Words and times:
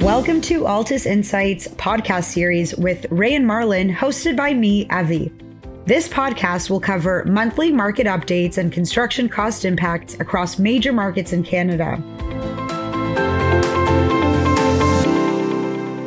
Welcome 0.00 0.42
to 0.42 0.60
Altus 0.64 1.06
Insights 1.06 1.66
podcast 1.68 2.24
series 2.24 2.76
with 2.76 3.06
Ray 3.10 3.34
and 3.34 3.46
Marlon, 3.46 3.92
hosted 3.92 4.36
by 4.36 4.52
me, 4.52 4.86
Avi. 4.90 5.32
This 5.86 6.06
podcast 6.06 6.68
will 6.68 6.80
cover 6.80 7.24
monthly 7.24 7.72
market 7.72 8.06
updates 8.06 8.58
and 8.58 8.70
construction 8.70 9.28
cost 9.28 9.64
impacts 9.64 10.14
across 10.20 10.58
major 10.58 10.92
markets 10.92 11.32
in 11.32 11.42
Canada. 11.42 11.96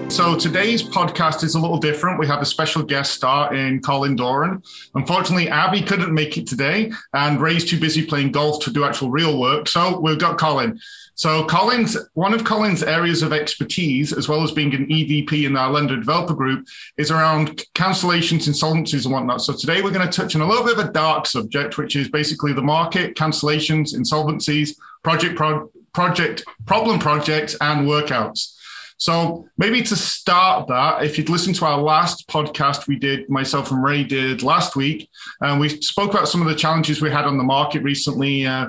So 0.09 0.35
today's 0.37 0.83
podcast 0.83 1.43
is 1.43 1.55
a 1.55 1.59
little 1.59 1.77
different. 1.77 2.19
We 2.19 2.27
have 2.27 2.41
a 2.41 2.45
special 2.45 2.83
guest 2.83 3.13
star 3.13 3.53
in 3.53 3.81
Colin 3.81 4.15
Doran. 4.15 4.61
Unfortunately, 4.93 5.49
Abby 5.49 5.81
couldn't 5.81 6.13
make 6.13 6.37
it 6.37 6.45
today, 6.45 6.91
and 7.13 7.41
Ray's 7.41 7.63
too 7.63 7.79
busy 7.79 8.05
playing 8.05 8.33
golf 8.33 8.63
to 8.65 8.71
do 8.71 8.83
actual 8.83 9.11
real 9.11 9.39
work. 9.39 9.67
So 9.67 9.99
we've 9.99 10.19
got 10.19 10.37
Colin. 10.37 10.79
So 11.19 11.43
Colin's 11.47 11.97
one 12.13 12.33
of 12.33 12.45
Colin's 12.45 12.81
areas 12.81 13.23
of 13.23 13.33
expertise, 13.33 14.13
as 14.13 14.29
well 14.29 14.41
as 14.41 14.53
being 14.53 14.73
an 14.73 14.87
EVP 14.87 15.45
in 15.45 15.57
our 15.57 15.69
lender 15.69 15.97
developer 15.97 16.33
group, 16.33 16.65
is 16.95 17.11
around 17.11 17.61
cancellations, 17.75 18.47
insolvencies, 18.47 19.03
and 19.03 19.13
whatnot. 19.13 19.41
So 19.41 19.51
today 19.51 19.81
we're 19.81 19.91
going 19.91 20.09
to 20.09 20.17
touch 20.17 20.37
on 20.37 20.41
a 20.41 20.47
little 20.47 20.63
bit 20.63 20.79
of 20.79 20.85
a 20.85 20.93
dark 20.93 21.25
subject, 21.25 21.77
which 21.77 21.97
is 21.97 22.07
basically 22.07 22.53
the 22.53 22.61
market, 22.61 23.15
cancellations, 23.15 23.93
insolvencies, 23.93 24.77
project 25.03 25.35
pro- 25.35 25.69
project 25.93 26.45
problem 26.65 26.99
projects, 26.99 27.53
and 27.59 27.85
workouts. 27.85 28.55
So 28.99 29.47
maybe 29.57 29.81
to 29.81 29.95
start 29.95 30.67
that, 30.67 31.05
if 31.05 31.17
you'd 31.17 31.29
listened 31.29 31.55
to 31.55 31.65
our 31.65 31.79
last 31.79 32.27
podcast 32.27 32.85
we 32.87 32.97
did, 32.97 33.29
myself 33.29 33.71
and 33.71 33.81
Ray 33.81 34.03
did 34.03 34.43
last 34.43 34.75
week, 34.75 35.09
and 35.39 35.57
we 35.57 35.69
spoke 35.69 36.11
about 36.11 36.27
some 36.27 36.41
of 36.41 36.49
the 36.49 36.55
challenges 36.55 37.01
we 37.01 37.09
had 37.09 37.23
on 37.23 37.37
the 37.37 37.43
market 37.43 37.81
recently, 37.81 38.45
uh, 38.45 38.67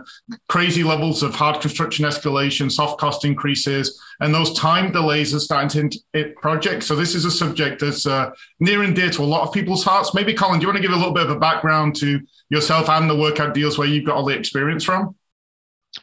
crazy 0.49 0.85
levels 0.85 1.25
of 1.25 1.35
hard 1.35 1.61
construction 1.61 2.05
escalation, 2.05 2.71
soft 2.71 3.01
cost 3.01 3.25
increases, 3.25 4.01
and 4.21 4.33
those 4.33 4.55
time 4.55 4.93
delays 4.93 5.35
are 5.35 5.41
starting 5.41 5.91
to 5.91 5.99
hit 6.13 6.37
projects. 6.37 6.87
So 6.87 6.95
this 6.95 7.17
is 7.17 7.25
a 7.25 7.31
subject 7.31 7.81
that's 7.81 8.07
uh, 8.07 8.31
near 8.61 8.85
and 8.85 8.95
dear 8.95 9.11
to 9.11 9.23
a 9.23 9.25
lot 9.25 9.43
of 9.43 9.53
people's 9.53 9.83
hearts. 9.83 10.15
Maybe 10.15 10.33
Colin, 10.33 10.61
do 10.61 10.63
you 10.63 10.69
want 10.69 10.77
to 10.77 10.83
give 10.83 10.93
a 10.93 10.97
little 10.97 11.13
bit 11.13 11.25
of 11.25 11.31
a 11.31 11.41
background 11.41 11.97
to 11.97 12.21
yourself 12.51 12.89
and 12.89 13.11
the 13.11 13.17
workout 13.17 13.53
deals 13.53 13.79
where 13.79 13.89
you've 13.89 14.07
got 14.07 14.15
all 14.15 14.25
the 14.25 14.39
experience 14.39 14.85
from? 14.85 15.17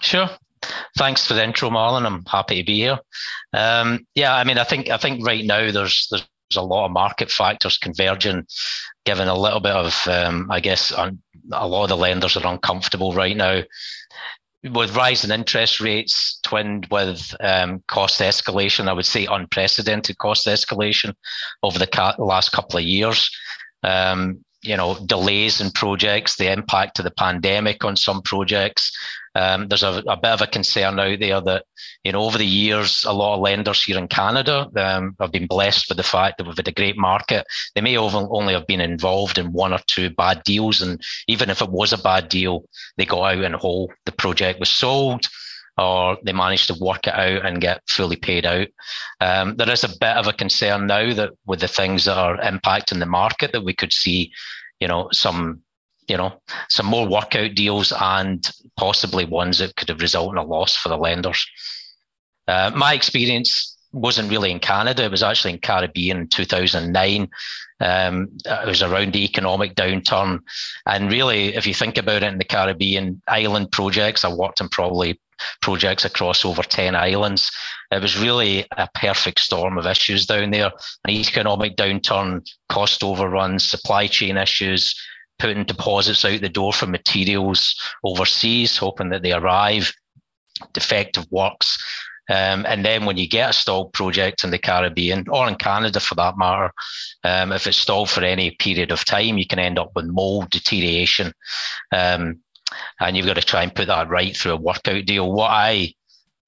Sure. 0.02 0.30
Thanks 0.98 1.26
for 1.26 1.34
the 1.34 1.44
intro, 1.44 1.70
Marlon. 1.70 2.06
I'm 2.06 2.26
happy 2.26 2.58
to 2.58 2.66
be 2.66 2.80
here. 2.80 3.00
Um, 3.54 4.06
yeah, 4.16 4.36
I 4.36 4.44
mean, 4.44 4.58
I 4.58 4.64
think 4.64 4.90
I 4.90 4.98
think 4.98 5.26
right 5.26 5.46
now 5.46 5.72
there's 5.72 6.08
there's 6.10 6.28
a 6.56 6.64
lot 6.64 6.86
of 6.86 6.92
market 6.92 7.30
factors 7.30 7.78
converging, 7.78 8.46
given 9.06 9.28
a 9.28 9.38
little 9.38 9.60
bit 9.60 9.74
of, 9.74 10.08
um, 10.08 10.50
I 10.50 10.60
guess, 10.60 10.92
a 10.92 11.68
lot 11.68 11.84
of 11.84 11.90
the 11.90 11.98
lenders 11.98 12.38
are 12.38 12.48
uncomfortable 12.48 13.14
right 13.14 13.36
now. 13.36 13.62
With 14.64 14.96
rising 14.96 15.32
interest 15.32 15.80
rates 15.80 16.40
twinned 16.44 16.88
with 16.90 17.36
um, 17.42 17.84
cost 17.88 18.20
escalation, 18.20 18.88
I 18.88 18.94
would 18.94 19.06
say 19.06 19.26
unprecedented 19.26 20.18
cost 20.18 20.48
escalation 20.48 21.14
over 21.64 21.78
the 21.78 21.88
ca- 21.88 22.16
last 22.18 22.52
couple 22.52 22.80
of 22.80 22.84
years. 22.84 23.30
Um, 23.84 24.44
you 24.64 24.76
know, 24.76 24.98
delays 25.06 25.62
in 25.62 25.72
projects, 25.72 26.36
the 26.36 26.52
impact 26.52 26.98
of 26.98 27.06
the 27.06 27.12
pandemic 27.12 27.86
on 27.86 27.96
some 27.96 28.22
projects, 28.24 28.92
um, 29.38 29.68
there's 29.68 29.84
a, 29.84 30.04
a, 30.08 30.18
bit 30.18 30.32
of 30.32 30.42
a 30.42 30.48
concern 30.48 31.00
out 31.00 31.20
there 31.20 31.40
that, 31.40 31.66
you 32.04 32.12
know, 32.12 32.24
over 32.24 32.40
the 32.40 32.46
years, 32.46 33.06
a 33.06 33.14
lot 33.14 33.36
of 33.36 33.42
lenders 33.42 33.84
here 33.84 33.98
in 33.98 34.08
Canada 34.08 34.68
um, 34.76 35.16
have 35.20 35.32
been 35.32 35.46
blessed 35.46 35.88
with 35.88 35.98
the 35.98 36.04
fact 36.04 36.38
that 36.38 36.48
we've 36.48 36.58
had 36.58 36.68
a 36.68 36.72
great 36.72 36.98
market. 36.98 37.46
They 37.76 37.82
may 37.82 37.98
only 37.98 38.54
have 38.54 38.66
been 38.66 38.82
involved 38.82 39.38
in 39.38 39.54
one 39.54 39.74
or 39.74 39.80
two 39.86 40.10
bad 40.10 40.42
deals. 40.44 40.82
And 40.82 41.00
even 41.28 41.52
if 41.52 41.62
it 41.62 41.70
was 41.70 41.94
a 41.94 42.00
bad 42.00 42.30
deal, 42.30 42.66
they 42.98 43.06
got 43.06 43.22
out 43.22 43.44
in 43.44 43.54
whole. 43.54 43.94
The 44.08 44.12
project 44.12 44.60
was 44.60 44.70
sold 44.70 45.28
or 45.78 46.18
they 46.24 46.34
managed 46.34 46.66
to 46.68 46.84
work 46.84 47.06
it 47.06 47.14
out 47.14 47.46
and 47.46 47.62
get 47.62 47.84
fully 47.88 48.16
paid 48.16 48.44
out. 48.44 48.68
Um, 49.22 49.56
there 49.58 49.70
is 49.70 49.84
a 49.84 50.00
bit 50.00 50.18
of 50.18 50.26
a 50.26 50.34
concern 50.34 50.88
now 50.88 51.14
that 51.14 51.34
with 51.46 51.60
the 51.60 51.68
things 51.68 52.06
that 52.06 52.18
are 52.18 52.38
impacting 52.38 52.98
the 52.98 53.06
market 53.06 53.52
that 53.52 53.64
we 53.64 53.76
could 53.76 53.94
see, 53.94 54.32
you 54.80 54.88
know, 54.88 55.10
some 55.12 55.62
you 56.08 56.18
know, 56.18 56.42
some 56.70 56.86
more 56.86 57.08
workout 57.08 57.56
deals 57.56 57.94
and 58.00 58.50
possibly 58.78 59.26
ones 59.26 59.60
that 59.60 59.76
could 59.76 59.90
have 59.90 60.02
resulted 60.02 60.40
in 60.40 60.46
a 60.46 60.48
loss 60.48 60.76
for 60.76 60.90
the 60.90 60.98
lenders. 60.98 61.46
Uh, 62.48 62.72
my 62.74 62.94
experience 62.94 63.78
wasn't 63.92 64.30
really 64.30 64.52
in 64.52 64.60
Canada. 64.60 65.04
It 65.04 65.12
was 65.12 65.24
actually 65.24 65.54
in 65.54 65.60
Caribbean 65.60 66.18
in 66.18 66.28
2009. 66.28 67.30
Um, 67.80 68.30
it 68.46 68.68
was 68.68 68.82
around 68.82 69.14
the 69.14 69.24
economic 69.24 69.76
downturn. 69.76 70.40
And 70.86 71.12
really, 71.12 71.56
if 71.56 71.68
you 71.68 71.74
think 71.74 71.98
about 71.98 72.24
it 72.24 72.32
in 72.32 72.38
the 72.38 72.46
Caribbean 72.46 73.22
island 73.28 73.72
projects, 73.72 74.24
I 74.24 74.34
worked 74.34 74.62
on 74.62 74.70
probably 74.70 75.20
projects 75.62 76.06
across 76.06 76.46
over 76.46 76.64
10 76.64 76.96
islands. 76.96 77.52
It 77.92 78.02
was 78.02 78.20
really 78.20 78.66
a 78.72 78.90
perfect 78.96 79.40
storm 79.40 79.78
of 79.78 79.86
issues 79.86 80.26
down 80.26 80.52
there. 80.52 80.72
An 81.06 81.12
economic 81.12 81.76
downturn, 81.76 82.48
cost 82.70 83.04
overruns, 83.04 83.64
supply 83.64 84.08
chain 84.08 84.38
issues, 84.38 84.96
putting 85.40 85.64
deposits 85.64 86.26
out 86.26 86.42
the 86.42 86.50
door 86.50 86.74
for 86.74 86.88
materials 86.88 87.76
overseas, 88.04 88.78
hoping 88.78 89.10
that 89.10 89.22
they 89.22 89.34
arrive, 89.34 89.92
defective 90.74 91.26
works. 91.32 91.78
Um, 92.30 92.66
and 92.68 92.84
then 92.84 93.06
when 93.06 93.18
you 93.18 93.28
get 93.28 93.52
a 93.52 93.54
stalled 93.54 93.94
project 93.94 94.44
in 94.44 94.52
the 94.52 94.60
Caribbean 94.60 95.26
or 95.30 95.48
in 95.48 95.56
Canada 95.56 96.00
for 96.00 96.16
that 96.16 96.38
matter, 96.38 96.72
um, 97.24 97.52
if 97.54 97.68
it's 97.68 97.78
stalled 97.78 98.10
for 98.10 98.22
any 98.22 98.52
period 98.52 98.92
of 98.92 99.06
time, 99.06 99.38
you 99.38 99.48
can 99.48 99.60
end 99.60 99.80
up 99.80 99.92
with 99.96 100.06
mold 100.06 100.50
deterioration. 100.50 101.32
Um, 101.92 102.42
and 103.00 103.16
you've 103.16 103.26
got 103.26 103.36
to 103.36 103.42
try 103.42 103.64
and 103.64 103.74
put 103.74 103.88
that 103.88 104.10
right 104.10 104.36
through 104.36 104.54
a 104.54 104.58
workout 104.58 105.06
deal. 105.06 105.32
What 105.32 105.52
I 105.52 105.94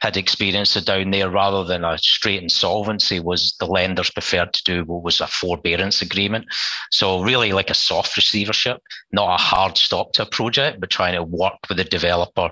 had 0.02 0.18
experienced 0.18 0.86
down 0.86 1.12
there 1.12 1.30
rather 1.30 1.64
than 1.64 1.84
a 1.84 1.98
straight 1.98 2.42
insolvency 2.42 3.20
was 3.20 3.56
the 3.60 3.66
lenders 3.66 4.10
preferred 4.10 4.54
to 4.54 4.64
do 4.64 4.84
what 4.86 5.04
was 5.04 5.20
a 5.20 5.28
forbearance 5.28 6.02
agreement. 6.02 6.46
So 6.92 7.22
really 7.22 7.52
like 7.52 7.70
a 7.70 7.76
soft 7.76 8.16
receivership, 8.16 8.82
not 9.12 9.34
a 9.34 9.44
hard 9.44 9.78
stop 9.78 10.14
to 10.14 10.24
a 10.24 10.26
project, 10.26 10.80
but 10.80 10.90
trying 10.90 11.16
to 11.16 11.24
work 11.24 11.56
with 11.68 11.78
the 11.78 11.84
developer 11.84 12.50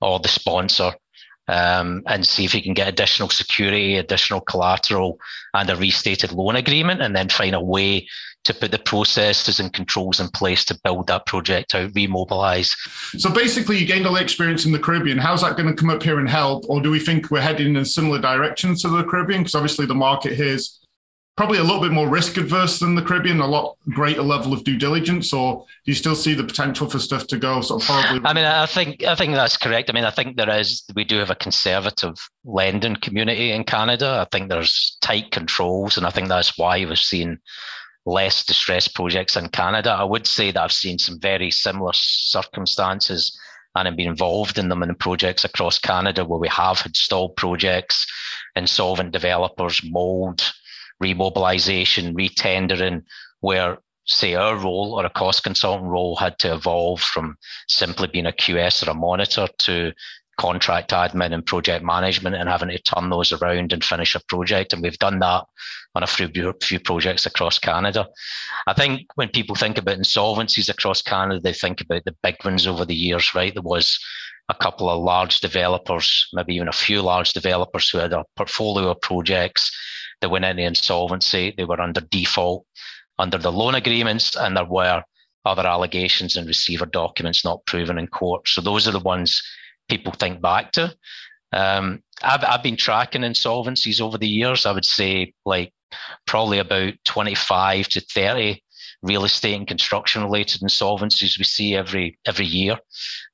or 0.00 0.20
the 0.20 0.28
sponsor 0.28 0.92
um, 1.48 2.02
and 2.06 2.26
see 2.26 2.44
if 2.44 2.54
you 2.54 2.62
can 2.62 2.74
get 2.74 2.88
additional 2.88 3.28
security, 3.28 3.96
additional 3.96 4.40
collateral, 4.40 5.18
and 5.54 5.70
a 5.70 5.76
restated 5.76 6.32
loan 6.32 6.56
agreement, 6.56 7.02
and 7.02 7.14
then 7.14 7.28
find 7.28 7.54
a 7.54 7.60
way 7.60 8.06
to 8.44 8.54
put 8.54 8.70
the 8.70 8.78
processes 8.78 9.58
and 9.58 9.72
controls 9.72 10.20
in 10.20 10.28
place 10.28 10.64
to 10.64 10.78
build 10.84 11.08
that 11.08 11.26
project 11.26 11.74
out, 11.74 11.90
remobilize. 11.92 12.76
So 13.18 13.28
basically, 13.28 13.78
you 13.78 13.86
gained 13.86 14.06
all 14.06 14.14
the 14.14 14.22
experience 14.22 14.64
in 14.64 14.72
the 14.72 14.78
Caribbean. 14.78 15.18
How's 15.18 15.42
that 15.42 15.56
going 15.56 15.68
to 15.68 15.74
come 15.74 15.90
up 15.90 16.02
here 16.02 16.20
and 16.20 16.28
help? 16.28 16.64
Or 16.68 16.80
do 16.80 16.90
we 16.90 17.00
think 17.00 17.30
we're 17.30 17.40
heading 17.40 17.68
in 17.68 17.76
a 17.76 17.84
similar 17.84 18.20
direction 18.20 18.76
to 18.76 18.88
the 18.88 19.04
Caribbean? 19.04 19.42
Because 19.42 19.56
obviously, 19.56 19.86
the 19.86 19.94
market 19.94 20.34
here 20.34 20.46
is 20.46 20.78
probably 21.36 21.58
a 21.58 21.62
little 21.62 21.80
bit 21.80 21.92
more 21.92 22.08
risk 22.08 22.38
adverse 22.38 22.78
than 22.78 22.94
the 22.94 23.02
Caribbean, 23.02 23.40
a 23.40 23.46
lot 23.46 23.76
greater 23.90 24.22
level 24.22 24.54
of 24.54 24.64
due 24.64 24.78
diligence, 24.78 25.32
or 25.32 25.66
do 25.84 25.92
you 25.92 25.94
still 25.94 26.14
see 26.14 26.32
the 26.32 26.42
potential 26.42 26.88
for 26.88 26.98
stuff 26.98 27.26
to 27.26 27.38
go 27.38 27.60
sort 27.60 27.82
of 27.82 27.88
horribly? 27.88 28.26
I 28.28 28.32
mean, 28.32 28.44
I 28.44 28.66
think 28.66 29.04
I 29.04 29.14
think 29.14 29.34
that's 29.34 29.56
correct. 29.56 29.90
I 29.90 29.92
mean, 29.92 30.04
I 30.04 30.10
think 30.10 30.36
there 30.36 30.50
is 30.50 30.82
we 30.94 31.04
do 31.04 31.18
have 31.18 31.30
a 31.30 31.34
conservative 31.34 32.16
lending 32.44 32.96
community 32.96 33.52
in 33.52 33.64
Canada. 33.64 34.24
I 34.26 34.36
think 34.36 34.48
there's 34.48 34.96
tight 35.02 35.30
controls, 35.30 35.98
and 35.98 36.06
I 36.06 36.10
think 36.10 36.28
that's 36.28 36.56
why 36.56 36.84
we've 36.84 36.98
seen 36.98 37.38
less 38.06 38.44
distressed 38.44 38.94
projects 38.94 39.36
in 39.36 39.48
Canada. 39.48 39.90
I 39.90 40.04
would 40.04 40.26
say 40.26 40.52
that 40.52 40.62
I've 40.62 40.72
seen 40.72 40.98
some 40.98 41.20
very 41.20 41.50
similar 41.50 41.92
circumstances 41.92 43.38
and 43.74 43.86
have 43.86 43.96
been 43.96 44.08
involved 44.08 44.58
in 44.58 44.70
them 44.70 44.82
in 44.82 44.94
projects 44.94 45.44
across 45.44 45.78
Canada 45.78 46.24
where 46.24 46.38
we 46.38 46.48
have 46.48 46.80
had 46.80 46.96
stalled 46.96 47.36
projects, 47.36 48.06
insolvent 48.54 49.10
developers, 49.10 49.82
mold, 49.84 50.50
remobilization, 51.02 52.14
retendering, 52.14 53.02
where 53.40 53.78
say 54.06 54.34
our 54.34 54.56
role 54.56 54.94
or 54.94 55.04
a 55.04 55.10
cost 55.10 55.42
consultant 55.42 55.90
role 55.90 56.16
had 56.16 56.38
to 56.38 56.54
evolve 56.54 57.00
from 57.00 57.36
simply 57.66 58.06
being 58.06 58.26
a 58.26 58.32
QS 58.32 58.86
or 58.86 58.90
a 58.90 58.94
monitor 58.94 59.48
to 59.58 59.92
contract 60.38 60.90
admin 60.90 61.32
and 61.32 61.46
project 61.46 61.84
management 61.84 62.36
and 62.36 62.48
having 62.48 62.68
to 62.68 62.78
turn 62.78 63.10
those 63.10 63.32
around 63.32 63.72
and 63.72 63.82
finish 63.82 64.14
a 64.14 64.20
project. 64.28 64.72
And 64.72 64.82
we've 64.82 64.98
done 64.98 65.18
that 65.20 65.44
on 65.94 66.02
a 66.02 66.06
few, 66.06 66.30
few 66.62 66.78
projects 66.78 67.26
across 67.26 67.58
Canada. 67.58 68.06
I 68.66 68.74
think 68.74 69.06
when 69.14 69.28
people 69.28 69.56
think 69.56 69.78
about 69.78 69.98
insolvencies 69.98 70.68
across 70.68 71.02
Canada, 71.02 71.40
they 71.40 71.54
think 71.54 71.80
about 71.80 72.04
the 72.04 72.14
big 72.22 72.36
ones 72.44 72.66
over 72.66 72.84
the 72.84 72.94
years, 72.94 73.34
right? 73.34 73.52
There 73.52 73.62
was 73.62 73.98
a 74.48 74.54
couple 74.54 74.90
of 74.90 75.02
large 75.02 75.40
developers, 75.40 76.28
maybe 76.32 76.54
even 76.54 76.68
a 76.68 76.72
few 76.72 77.02
large 77.02 77.32
developers 77.32 77.88
who 77.88 77.98
had 77.98 78.12
a 78.12 78.24
portfolio 78.36 78.90
of 78.90 79.00
projects 79.00 79.74
that 80.20 80.30
went 80.30 80.44
into 80.44 80.62
insolvency. 80.62 81.54
They 81.56 81.64
were 81.64 81.80
under 81.80 82.00
default 82.00 82.66
under 83.18 83.38
the 83.38 83.52
loan 83.52 83.74
agreements, 83.74 84.36
and 84.36 84.56
there 84.56 84.64
were 84.64 85.02
other 85.44 85.66
allegations 85.66 86.36
and 86.36 86.46
receiver 86.46 86.86
documents 86.86 87.44
not 87.44 87.64
proven 87.66 87.98
in 87.98 88.06
court. 88.08 88.48
So 88.48 88.60
those 88.60 88.86
are 88.86 88.92
the 88.92 88.98
ones 88.98 89.42
people 89.88 90.12
think 90.12 90.40
back 90.42 90.72
to. 90.72 90.94
Um, 91.52 92.02
I've, 92.22 92.44
I've 92.44 92.62
been 92.62 92.76
tracking 92.76 93.22
insolvencies 93.22 94.00
over 94.00 94.18
the 94.18 94.28
years. 94.28 94.66
I 94.66 94.72
would 94.72 94.84
say 94.84 95.32
like 95.44 95.72
probably 96.26 96.58
about 96.58 96.94
25 97.04 97.88
to 97.88 98.00
30 98.00 98.62
real 99.02 99.24
estate 99.24 99.54
and 99.54 99.68
construction 99.68 100.22
related 100.22 100.60
insolvencies 100.62 101.38
we 101.38 101.44
see 101.44 101.76
every 101.76 102.18
every 102.26 102.46
year. 102.46 102.76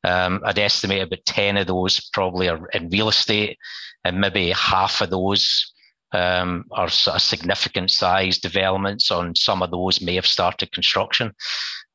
Um, 0.05 0.43
I'd 0.44 0.58
estimate 0.58 1.02
about 1.02 1.25
10 1.25 1.56
of 1.56 1.67
those 1.67 2.11
probably 2.12 2.49
are 2.49 2.69
in 2.69 2.90
real 2.90 3.08
estate 3.08 3.56
and 4.05 4.20
maybe 4.20 4.50
half 4.50 5.00
of 5.00 5.11
those 5.11 5.71
um, 6.12 6.64
or 6.70 6.88
sort 6.88 7.16
of 7.16 7.22
significant 7.22 7.90
size 7.90 8.38
developments 8.38 9.10
on 9.10 9.34
some 9.34 9.62
of 9.62 9.70
those 9.70 10.00
may 10.00 10.14
have 10.14 10.26
started 10.26 10.72
construction. 10.72 11.32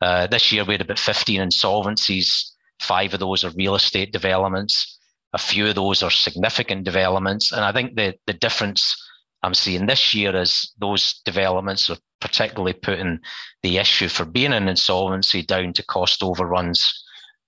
Uh, 0.02 0.28
this 0.28 0.52
year 0.52 0.64
we 0.64 0.74
had 0.74 0.82
about 0.82 1.00
15 1.00 1.42
insolvencies. 1.42 2.52
Five 2.82 3.14
of 3.14 3.20
those 3.20 3.44
are 3.44 3.52
real 3.52 3.76
estate 3.76 4.12
developments. 4.12 5.00
A 5.34 5.38
few 5.38 5.68
of 5.68 5.76
those 5.76 6.04
are 6.04 6.12
significant 6.12 6.84
developments. 6.84 7.52
And 7.52 7.62
I 7.62 7.72
think 7.72 7.96
the, 7.96 8.16
the 8.26 8.34
difference 8.34 8.96
I'm 9.44 9.54
seeing 9.54 9.86
this 9.86 10.14
year 10.14 10.36
is 10.36 10.74
those 10.80 11.22
developments 11.26 11.90
are 11.90 11.98
particularly 12.20 12.74
putting 12.74 13.20
the 13.62 13.78
issue 13.78 14.08
for 14.08 14.26
being 14.26 14.54
in 14.54 14.68
insolvency 14.68 15.44
down 15.44 15.74
to 15.74 15.86
cost 15.86 16.24
overruns 16.24 17.04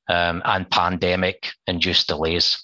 um, 0.07 0.41
and 0.45 0.69
pandemic 0.69 1.51
induced 1.67 2.07
delays. 2.07 2.63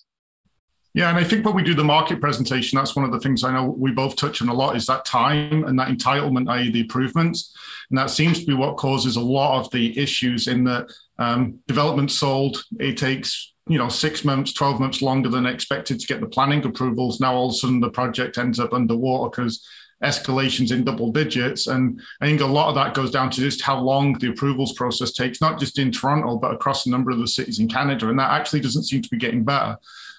Yeah, 0.95 1.09
and 1.09 1.17
I 1.17 1.25
think 1.25 1.45
when 1.45 1.55
we 1.55 1.61
do 1.61 1.73
the 1.73 1.83
market 1.83 2.21
presentation, 2.21 2.77
that's 2.77 2.95
one 2.95 3.03
of 3.03 3.11
the 3.11 3.19
things 3.19 3.43
I 3.43 3.51
know 3.51 3.65
we 3.65 3.91
both 3.91 4.15
touch 4.15 4.41
on 4.41 4.47
a 4.47 4.53
lot 4.53 4.77
is 4.77 4.85
that 4.85 5.03
time 5.03 5.65
and 5.65 5.77
that 5.77 5.89
entitlement, 5.89 6.49
i.e., 6.49 6.71
the 6.71 6.79
improvements. 6.79 7.53
And 7.89 7.97
that 7.97 8.09
seems 8.09 8.39
to 8.39 8.45
be 8.45 8.53
what 8.53 8.77
causes 8.77 9.17
a 9.17 9.21
lot 9.21 9.59
of 9.59 9.69
the 9.71 9.99
issues 9.99 10.47
in 10.47 10.63
the 10.63 10.89
um, 11.19 11.59
development 11.67 12.11
sold. 12.11 12.63
It 12.79 12.95
takes 12.95 13.53
you 13.67 13.77
know 13.77 13.89
six 13.89 14.23
months, 14.23 14.53
twelve 14.53 14.79
months 14.79 15.01
longer 15.01 15.27
than 15.27 15.45
expected 15.45 15.99
to 15.99 16.07
get 16.07 16.21
the 16.21 16.27
planning 16.27 16.65
approvals. 16.65 17.19
Now 17.19 17.35
all 17.35 17.49
of 17.49 17.55
a 17.55 17.57
sudden 17.57 17.81
the 17.81 17.89
project 17.89 18.37
ends 18.37 18.57
up 18.57 18.71
underwater 18.71 19.29
because 19.29 19.67
escalations 20.01 20.71
in 20.71 20.85
double 20.85 21.11
digits. 21.11 21.67
And 21.67 21.99
I 22.21 22.27
think 22.27 22.39
a 22.39 22.45
lot 22.45 22.69
of 22.69 22.75
that 22.75 22.93
goes 22.93 23.11
down 23.11 23.31
to 23.31 23.41
just 23.41 23.61
how 23.61 23.79
long 23.79 24.13
the 24.13 24.29
approvals 24.29 24.73
process 24.73 25.11
takes, 25.11 25.41
not 25.41 25.59
just 25.59 25.77
in 25.77 25.91
Toronto, 25.91 26.37
but 26.37 26.53
across 26.53 26.85
a 26.85 26.89
number 26.89 27.11
of 27.11 27.19
the 27.19 27.27
cities 27.27 27.59
in 27.59 27.67
Canada. 27.67 28.07
And 28.09 28.19
that 28.19 28.31
actually 28.31 28.61
doesn't 28.61 28.83
seem 28.83 29.01
to 29.01 29.09
be 29.09 29.17
getting 29.17 29.43
better. 29.43 29.77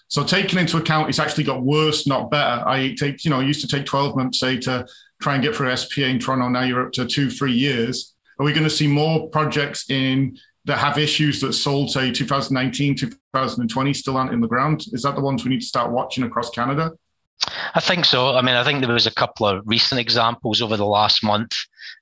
So 0.08 0.22
taking 0.24 0.58
into 0.58 0.76
account, 0.76 1.08
it's 1.08 1.18
actually 1.18 1.44
got 1.44 1.62
worse, 1.62 2.06
not 2.06 2.30
better. 2.30 2.66
I 2.66 2.94
take, 2.94 3.24
you 3.24 3.30
know, 3.30 3.40
used 3.40 3.60
to 3.62 3.68
take 3.68 3.86
12 3.86 4.16
months, 4.16 4.38
say, 4.38 4.56
to 4.58 4.86
try 5.20 5.34
and 5.34 5.42
get 5.42 5.54
through 5.54 5.74
SPA 5.76 6.02
in 6.02 6.18
Toronto. 6.18 6.48
Now 6.48 6.62
you're 6.62 6.86
up 6.86 6.92
to 6.92 7.06
two, 7.06 7.30
three 7.30 7.52
years. 7.52 8.14
Are 8.38 8.44
we 8.44 8.52
going 8.52 8.64
to 8.64 8.70
see 8.70 8.86
more 8.86 9.28
projects 9.30 9.90
in 9.90 10.38
that 10.66 10.78
have 10.78 10.98
issues 10.98 11.40
that 11.40 11.54
sold, 11.54 11.90
say, 11.90 12.12
2019, 12.12 12.96
2020 12.96 13.94
still 13.94 14.16
aren't 14.16 14.32
in 14.32 14.40
the 14.40 14.48
ground? 14.48 14.84
Is 14.92 15.02
that 15.02 15.14
the 15.14 15.20
ones 15.20 15.44
we 15.44 15.50
need 15.50 15.60
to 15.60 15.66
start 15.66 15.90
watching 15.90 16.24
across 16.24 16.50
Canada? 16.50 16.92
I 17.74 17.80
think 17.80 18.04
so. 18.04 18.34
I 18.34 18.42
mean, 18.42 18.54
I 18.54 18.64
think 18.64 18.80
there 18.80 18.92
was 18.92 19.06
a 19.06 19.14
couple 19.14 19.46
of 19.46 19.62
recent 19.66 20.00
examples 20.00 20.62
over 20.62 20.76
the 20.76 20.86
last 20.86 21.22
month. 21.22 21.52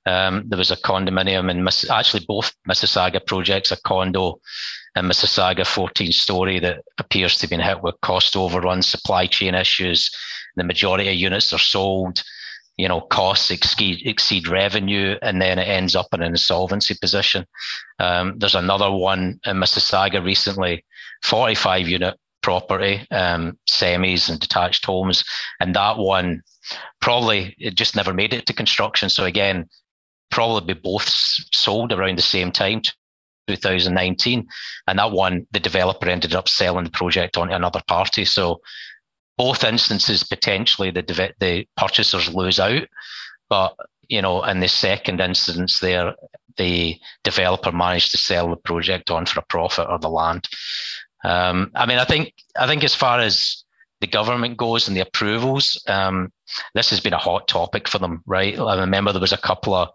Um, 0.05 0.43
there 0.47 0.57
was 0.57 0.71
a 0.71 0.77
condominium 0.77 1.49
in 1.49 1.67
actually 1.91 2.25
both 2.27 2.53
Mississauga 2.67 3.25
projects, 3.25 3.71
a 3.71 3.81
condo 3.81 4.39
in 4.95 5.05
Mississauga, 5.05 5.65
14 5.65 6.11
story, 6.11 6.59
that 6.59 6.83
appears 6.97 7.35
to 7.37 7.43
have 7.43 7.49
been 7.49 7.59
hit 7.59 7.81
with 7.81 7.99
cost 8.01 8.35
overruns, 8.35 8.87
supply 8.87 9.27
chain 9.27 9.55
issues. 9.55 10.09
The 10.55 10.63
majority 10.63 11.09
of 11.09 11.15
units 11.15 11.53
are 11.53 11.59
sold. 11.59 12.23
You 12.77 12.89
know, 12.89 13.01
costs 13.01 13.51
exceed, 13.51 14.05
exceed 14.05 14.47
revenue, 14.47 15.17
and 15.21 15.41
then 15.41 15.59
it 15.59 15.67
ends 15.67 15.95
up 15.95 16.07
in 16.13 16.21
an 16.21 16.31
insolvency 16.31 16.95
position. 16.99 17.45
Um, 17.99 18.37
there's 18.37 18.55
another 18.55 18.91
one 18.91 19.39
in 19.45 19.57
Mississauga 19.57 20.23
recently, 20.23 20.83
45 21.23 21.87
unit 21.87 22.15
property, 22.41 23.07
um, 23.11 23.57
semis 23.67 24.29
and 24.29 24.39
detached 24.39 24.85
homes. 24.85 25.23
And 25.59 25.73
that 25.75 25.97
one 25.97 26.43
probably 27.01 27.55
it 27.57 27.75
just 27.75 27.95
never 27.95 28.13
made 28.13 28.33
it 28.33 28.45
to 28.45 28.53
construction. 28.53 29.09
So 29.09 29.25
again, 29.25 29.67
probably 30.31 30.73
both 30.73 31.07
sold 31.07 31.91
around 31.91 32.17
the 32.17 32.21
same 32.21 32.51
time, 32.51 32.81
2019. 33.47 34.47
And 34.87 34.99
that 34.99 35.11
one, 35.11 35.47
the 35.51 35.59
developer 35.59 36.07
ended 36.07 36.35
up 36.35 36.49
selling 36.49 36.85
the 36.85 36.91
project 36.91 37.37
on 37.37 37.49
to 37.49 37.55
another 37.55 37.81
party. 37.87 38.25
So 38.25 38.61
both 39.37 39.63
instances, 39.63 40.23
potentially 40.23 40.91
the, 40.91 41.33
the 41.39 41.67
purchasers 41.77 42.33
lose 42.33 42.59
out. 42.59 42.87
But, 43.49 43.75
you 44.07 44.21
know, 44.21 44.43
in 44.43 44.59
the 44.59 44.67
second 44.67 45.21
instance 45.21 45.79
there, 45.79 46.15
the 46.57 46.99
developer 47.23 47.71
managed 47.71 48.11
to 48.11 48.17
sell 48.17 48.49
the 48.49 48.55
project 48.55 49.11
on 49.11 49.25
for 49.25 49.39
a 49.39 49.45
profit 49.45 49.87
or 49.89 49.99
the 49.99 50.09
land. 50.09 50.47
Um, 51.23 51.71
I 51.75 51.85
mean, 51.85 51.97
I 51.97 52.05
think 52.05 52.33
I 52.57 52.67
think 52.67 52.83
as 52.83 52.95
far 52.95 53.19
as 53.19 53.63
the 54.01 54.07
government 54.07 54.57
goes 54.57 54.87
and 54.87 54.95
the 54.95 55.01
approvals, 55.01 55.81
um, 55.87 56.31
this 56.73 56.89
has 56.91 56.99
been 56.99 57.13
a 57.13 57.17
hot 57.17 57.47
topic 57.47 57.87
for 57.87 57.97
them, 57.97 58.21
right? 58.25 58.57
I 58.59 58.79
remember 58.79 59.11
there 59.11 59.21
was 59.21 59.33
a 59.33 59.37
couple 59.37 59.73
of 59.73 59.89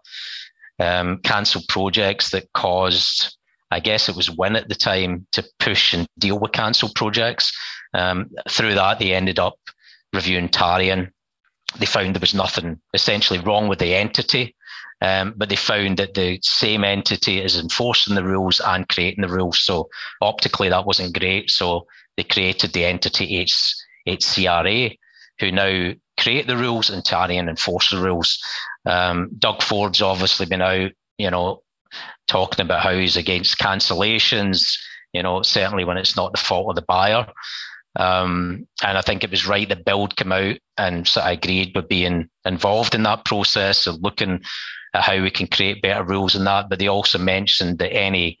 um, 0.79 1.19
cancelled 1.19 1.67
projects 1.69 2.31
that 2.31 2.51
caused, 2.53 3.37
I 3.71 3.79
guess 3.79 4.09
it 4.09 4.15
was 4.15 4.29
Wynne 4.29 4.55
at 4.55 4.69
the 4.69 4.75
time, 4.75 5.25
to 5.31 5.43
push 5.59 5.93
and 5.93 6.07
deal 6.19 6.37
with 6.37 6.51
cancelled 6.51 6.93
projects. 6.95 7.57
Um, 7.93 8.29
through 8.49 8.75
that, 8.75 8.99
they 8.99 9.13
ended 9.13 9.39
up 9.39 9.55
reviewing 10.13 10.49
Tarion. 10.49 11.11
They 11.79 11.85
found 11.85 12.15
there 12.15 12.19
was 12.21 12.33
nothing 12.33 12.81
essentially 12.93 13.39
wrong 13.39 13.67
with 13.67 13.79
the 13.79 13.95
entity. 13.95 14.55
Um, 15.01 15.33
but 15.35 15.49
they 15.49 15.55
found 15.55 15.97
that 15.97 16.13
the 16.13 16.39
same 16.43 16.83
entity 16.83 17.41
is 17.41 17.57
enforcing 17.57 18.13
the 18.13 18.23
rules 18.23 18.59
and 18.59 18.87
creating 18.87 19.23
the 19.23 19.33
rules. 19.33 19.59
So 19.59 19.89
optically, 20.21 20.69
that 20.69 20.85
wasn't 20.85 21.17
great. 21.17 21.49
So 21.49 21.87
they 22.17 22.23
created 22.23 22.73
the 22.73 22.85
entity 22.85 23.37
H, 23.37 23.73
HCRA, 24.07 24.95
who 25.39 25.51
now 25.51 25.93
create 26.19 26.45
the 26.45 26.57
rules 26.57 26.91
and 26.91 27.03
try 27.03 27.31
and 27.31 27.49
enforce 27.49 27.89
the 27.89 27.97
rules. 27.97 28.37
Um, 28.85 29.31
Doug 29.39 29.63
Ford's 29.63 30.01
obviously 30.01 30.45
been 30.45 30.61
out, 30.61 30.91
you 31.17 31.31
know, 31.31 31.63
talking 32.27 32.63
about 32.63 32.81
how 32.81 32.93
he's 32.93 33.17
against 33.17 33.59
cancellations, 33.59 34.77
you 35.13 35.23
know, 35.23 35.41
certainly 35.41 35.83
when 35.83 35.97
it's 35.97 36.15
not 36.15 36.31
the 36.31 36.39
fault 36.39 36.69
of 36.69 36.75
the 36.75 36.81
buyer. 36.83 37.27
Um, 37.97 38.67
and 38.83 38.97
I 38.97 39.01
think 39.01 39.23
it 39.23 39.31
was 39.31 39.47
right 39.47 39.67
that 39.67 39.83
BILD 39.83 40.15
came 40.15 40.31
out 40.31 40.57
and 40.77 41.07
sort 41.07 41.25
of 41.25 41.33
agreed 41.33 41.75
with 41.75 41.89
being 41.89 42.29
involved 42.45 42.95
in 42.95 43.03
that 43.03 43.25
process 43.25 43.85
of 43.85 44.01
looking 44.01 44.41
at 44.93 45.03
how 45.03 45.21
we 45.21 45.29
can 45.29 45.47
create 45.47 45.81
better 45.81 46.03
rules 46.03 46.35
in 46.35 46.45
that. 46.45 46.69
But 46.69 46.79
they 46.79 46.87
also 46.87 47.17
mentioned 47.17 47.79
that 47.79 47.93
any 47.93 48.37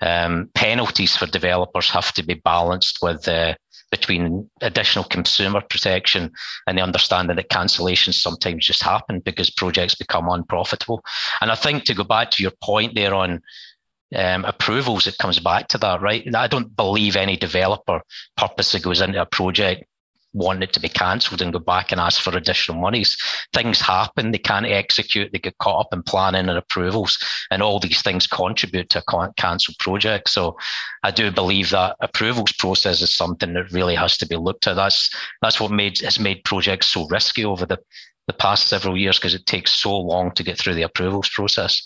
um, 0.00 0.50
penalties 0.54 1.16
for 1.16 1.26
developers 1.26 1.90
have 1.90 2.12
to 2.14 2.24
be 2.24 2.34
balanced 2.34 2.98
with 3.02 3.26
uh, 3.28 3.54
between 3.90 4.48
additional 4.60 5.04
consumer 5.04 5.60
protection 5.60 6.30
and 6.66 6.76
the 6.76 6.82
understanding 6.82 7.36
that 7.36 7.50
cancellations 7.50 8.14
sometimes 8.14 8.66
just 8.66 8.82
happen 8.82 9.20
because 9.20 9.50
projects 9.50 9.94
become 9.94 10.28
unprofitable. 10.28 11.02
And 11.40 11.50
I 11.50 11.54
think 11.54 11.84
to 11.84 11.94
go 11.94 12.04
back 12.04 12.30
to 12.32 12.42
your 12.42 12.52
point 12.62 12.94
there 12.94 13.14
on 13.14 13.42
um, 14.14 14.44
approvals, 14.44 15.06
it 15.06 15.18
comes 15.18 15.38
back 15.38 15.68
to 15.68 15.78
that, 15.78 16.00
right? 16.00 16.24
I 16.34 16.46
don't 16.46 16.74
believe 16.74 17.16
any 17.16 17.36
developer 17.36 18.02
purposely 18.36 18.80
goes 18.80 19.00
into 19.00 19.20
a 19.20 19.26
project 19.26 19.84
want 20.32 20.62
it 20.62 20.72
to 20.74 20.80
be 20.80 20.88
cancelled 20.88 21.40
and 21.42 21.52
go 21.52 21.58
back 21.58 21.90
and 21.90 22.00
ask 22.00 22.20
for 22.20 22.36
additional 22.36 22.78
monies. 22.78 23.16
Things 23.52 23.80
happen, 23.80 24.30
they 24.30 24.38
can't 24.38 24.66
execute, 24.66 25.32
they 25.32 25.38
get 25.38 25.58
caught 25.58 25.80
up 25.80 25.92
in 25.92 26.02
planning 26.02 26.48
and 26.48 26.58
approvals, 26.58 27.18
and 27.50 27.62
all 27.62 27.80
these 27.80 28.02
things 28.02 28.26
contribute 28.26 28.90
to 28.90 29.02
a 29.06 29.32
cancelled 29.36 29.78
project. 29.78 30.28
So 30.28 30.56
I 31.02 31.10
do 31.10 31.30
believe 31.30 31.70
that 31.70 31.96
approvals 32.00 32.52
process 32.52 33.00
is 33.00 33.14
something 33.14 33.54
that 33.54 33.72
really 33.72 33.94
has 33.94 34.16
to 34.18 34.26
be 34.26 34.36
looked 34.36 34.66
at. 34.66 34.76
That's 34.76 35.10
that's 35.42 35.60
what 35.60 35.70
made 35.70 36.00
has 36.00 36.20
made 36.20 36.44
projects 36.44 36.88
so 36.88 37.06
risky 37.08 37.44
over 37.44 37.66
the, 37.66 37.78
the 38.26 38.32
past 38.32 38.68
several 38.68 38.96
years 38.96 39.18
because 39.18 39.34
it 39.34 39.46
takes 39.46 39.72
so 39.72 39.96
long 39.98 40.32
to 40.32 40.42
get 40.42 40.58
through 40.58 40.74
the 40.74 40.82
approvals 40.82 41.28
process. 41.30 41.82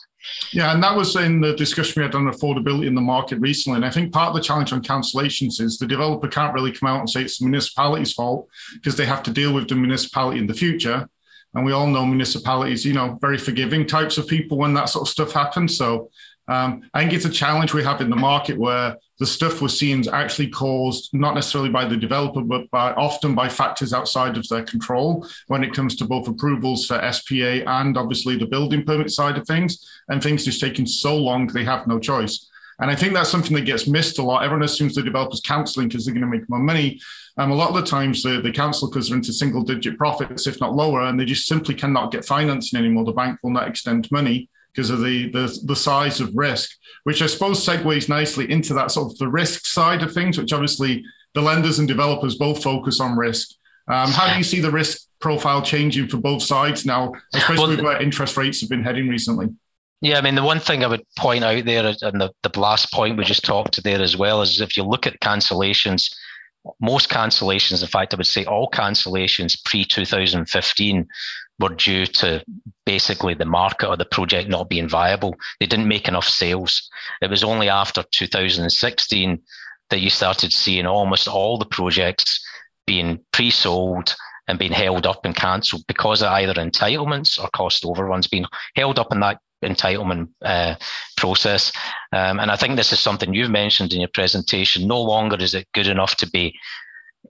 Yeah, 0.53 0.73
and 0.73 0.83
that 0.83 0.97
was 0.97 1.17
in 1.17 1.41
the 1.41 1.55
discussion 1.55 1.95
we 1.97 2.05
had 2.05 2.15
on 2.15 2.25
affordability 2.25 2.87
in 2.87 2.95
the 2.95 3.01
market 3.01 3.39
recently. 3.41 3.77
And 3.77 3.85
I 3.85 3.91
think 3.91 4.13
part 4.13 4.29
of 4.29 4.35
the 4.35 4.41
challenge 4.41 4.73
on 4.73 4.83
cancellations 4.83 5.61
is 5.61 5.79
the 5.79 5.87
developer 5.87 6.29
can't 6.29 6.55
really 6.55 6.73
come 6.73 6.89
out 6.89 7.01
and 7.01 7.11
say 7.11 7.23
it's 7.23 7.39
the 7.39 7.47
municipality's 7.47 8.13
fault 8.13 8.49
because 8.75 8.97
they 8.97 9.07
have 9.07 9.23
to 9.25 9.31
deal 9.31 9.53
with 9.53 9.69
the 9.69 9.75
municipality 9.75 10.39
in 10.39 10.47
the 10.47 10.55
future. 10.55 11.09
And 11.55 11.65
we 11.67 11.73
all 11.73 11.87
know 11.87 12.07
municipalities, 12.07 12.85
you 12.85 12.95
know, 12.95 13.19
very 13.21 13.37
forgiving 13.37 13.87
types 13.87 14.17
of 14.17 14.27
people 14.27 14.57
when 14.57 14.75
that 14.75 14.89
sort 14.89 15.07
of 15.07 15.13
stuff 15.13 15.33
happens. 15.33 15.77
So 15.77 16.11
um, 16.49 16.89
I 16.95 17.01
think 17.01 17.13
it's 17.13 17.25
a 17.25 17.31
challenge 17.31 17.75
we 17.75 17.85
have 17.85 18.01
in 18.01 18.11
the 18.11 18.17
market 18.17 18.59
where 18.59 18.97
the 19.23 19.27
stuff 19.27 19.63
we're 19.63 19.69
seeing 19.69 20.01
is 20.01 20.09
actually 20.09 20.49
caused 20.49 21.09
not 21.13 21.37
necessarily 21.37 21.71
by 21.71 21.85
the 21.85 21.97
developer, 21.97 22.41
but 22.41 22.69
by 22.73 22.93
often 22.95 23.37
by 23.37 23.49
factors 23.49 23.93
outside 23.93 24.37
of 24.37 24.49
their 24.49 24.65
control 24.65 25.25
when 25.47 25.63
it 25.63 25.73
comes 25.73 25.95
to 25.95 26.05
both 26.05 26.27
approvals 26.27 26.87
for 26.87 27.13
SPA 27.13 27.63
and 27.69 27.97
obviously 27.97 28.37
the 28.37 28.47
building 28.47 28.85
permit 28.85 29.13
side 29.13 29.39
of 29.39 29.47
things. 29.47 29.89
And 30.09 30.21
things 30.21 30.45
just 30.45 30.61
taking 30.61 30.87
so 30.87 31.17
long 31.17 31.47
they 31.47 31.63
have 31.63 31.87
no 31.87 32.01
choice. 32.01 32.51
And 32.81 32.91
I 32.91 32.97
think 32.97 33.15
that's 33.15 33.31
something 33.31 33.55
that 33.55 33.61
gets 33.65 33.87
missed 33.87 34.19
a 34.19 34.25
lot. 34.25 34.43
Everyone 34.43 34.65
assumes 34.65 34.97
the 34.97 35.05
developer's 35.05 35.41
cancelling 35.41 35.87
because 35.87 36.05
they're 36.05 36.15
going 36.15 36.29
to 36.29 36.39
make 36.39 36.51
more 36.51 36.59
money. 36.59 37.01
Um, 37.39 37.53
a 37.53 37.55
lot 37.55 37.69
of 37.69 37.77
the 37.77 37.87
times 37.89 38.25
they, 38.25 38.41
they 38.41 38.51
cancel 38.51 38.91
because 38.91 39.09
they're 39.09 39.17
into 39.17 39.33
single 39.33 39.63
digit 39.63 39.99
profits, 39.99 40.49
if 40.49 40.61
not 40.61 40.75
lower, 40.75 41.03
and 41.03 41.21
they 41.21 41.27
just 41.27 41.47
simply 41.47 41.77
cannot 41.77 42.11
get 42.11 42.25
financing 42.25 42.77
anymore. 42.77 43.05
The 43.05 43.13
bank 43.13 43.39
will 43.45 43.53
not 43.53 43.69
extend 43.69 44.11
money 44.11 44.49
because 44.75 44.91
of 44.91 45.01
the, 45.01 45.31
the, 45.31 45.61
the 45.65 45.77
size 45.77 46.21
of 46.21 46.35
risk, 46.35 46.71
which 47.05 47.23
I 47.23 47.27
suppose 47.27 47.65
segues 47.65 48.09
nicely 48.09 48.51
into 48.51 48.75
that 48.75 48.91
sort 48.91 49.13
of 49.13 49.19
the 49.19 49.29
risk 49.29 49.67
side 49.67 50.03
of 50.03 50.13
things, 50.13 50.39
which 50.39 50.53
obviously 50.53 51.05
the 51.35 51.43
lenders 51.43 51.79
and 51.79 51.89
developers 51.89 52.37
both 52.37 52.63
focus 52.63 53.01
on 53.01 53.17
risk. 53.17 53.51
Um, 53.89 54.11
how 54.11 54.31
do 54.31 54.39
you 54.39 54.45
see 54.45 54.61
the 54.61 54.71
risk 54.71 55.09
profile 55.19 55.63
changing 55.63 56.09
for 56.09 56.19
both 56.19 56.43
sides 56.43 56.87
now, 56.87 57.13
especially 57.35 57.77
well, 57.77 57.85
where 57.85 58.03
interest 58.03 58.37
rates 58.37 58.61
have 58.61 58.71
been 58.71 58.85
heading 58.85 59.09
recently? 59.09 59.49
Yeah, 60.01 60.19
I 60.19 60.21
mean, 60.21 60.35
the 60.35 60.43
one 60.43 60.59
thing 60.59 60.83
I 60.83 60.89
would 60.89 61.05
point 61.17 61.45
out 61.45 61.65
there, 61.65 61.87
and 61.87 62.21
the, 62.21 62.33
the 62.43 62.61
last 62.61 62.93
point 62.93 63.17
we 63.17 63.25
just 63.25 63.45
talked 63.45 63.73
to 63.75 63.83
there 63.83 64.03
as 64.03 64.17
well, 64.17 64.43
is 64.43 64.61
if 64.61 64.77
you 64.77 64.83
look 64.83 65.07
at 65.07 65.21
cancellations, 65.21 66.13
most 66.81 67.09
cancellations, 67.09 67.83
in 67.83 67.89
fact, 67.89 68.15
I 68.15 68.17
would 68.17 68.27
say 68.27 68.45
all 68.45 68.71
cancellations 68.71 69.63
pre 69.65 69.85
2015 69.85 71.09
were 71.59 71.69
due 71.71 72.07
to 72.07 72.45
basically 72.87 73.35
the 73.35 73.45
market 73.45 73.89
or 73.89 73.97
the 73.97 74.05
project 74.05 74.49
not 74.49 74.69
being 74.69 74.89
viable. 74.89 75.35
They 75.61 75.67
didn't 75.67 75.89
make 75.89 76.09
enough 76.09 76.29
sales. 76.29 76.89
It 77.21 77.31
was 77.31 77.45
only 77.45 77.69
after 77.69 78.05
2016 78.11 79.41
that 79.91 80.01
you 80.01 80.11
started 80.11 80.53
seeing 80.53 80.87
almost 80.87 81.29
all 81.29 81.59
the 81.59 81.67
projects 81.67 82.45
being 82.87 83.21
pre 83.33 83.51
sold 83.51 84.17
and 84.49 84.59
being 84.59 84.73
held 84.73 85.07
up 85.07 85.25
and 85.25 85.37
cancelled 85.37 85.85
because 85.87 86.23
of 86.23 86.29
either 86.33 86.55
entitlements 86.55 87.43
or 87.43 87.49
cost 87.51 87.85
overruns 87.85 88.27
being 88.27 88.47
held 88.75 88.99
up 88.99 89.13
in 89.13 89.21
that 89.21 89.39
entitlement 89.63 90.29
uh, 90.43 90.75
process. 91.17 91.73
Um, 92.13 92.41
and 92.41 92.51
I 92.51 92.57
think 92.57 92.77
this 92.77 92.93
is 92.93 93.01
something 93.01 93.33
you've 93.33 93.51
mentioned 93.51 93.93
in 93.93 94.01
your 94.01 94.11
presentation. 94.13 94.87
No 94.87 95.01
longer 95.01 95.37
is 95.37 95.55
it 95.55 95.69
good 95.73 95.87
enough 95.87 96.17
to 96.17 96.31
be 96.31 96.55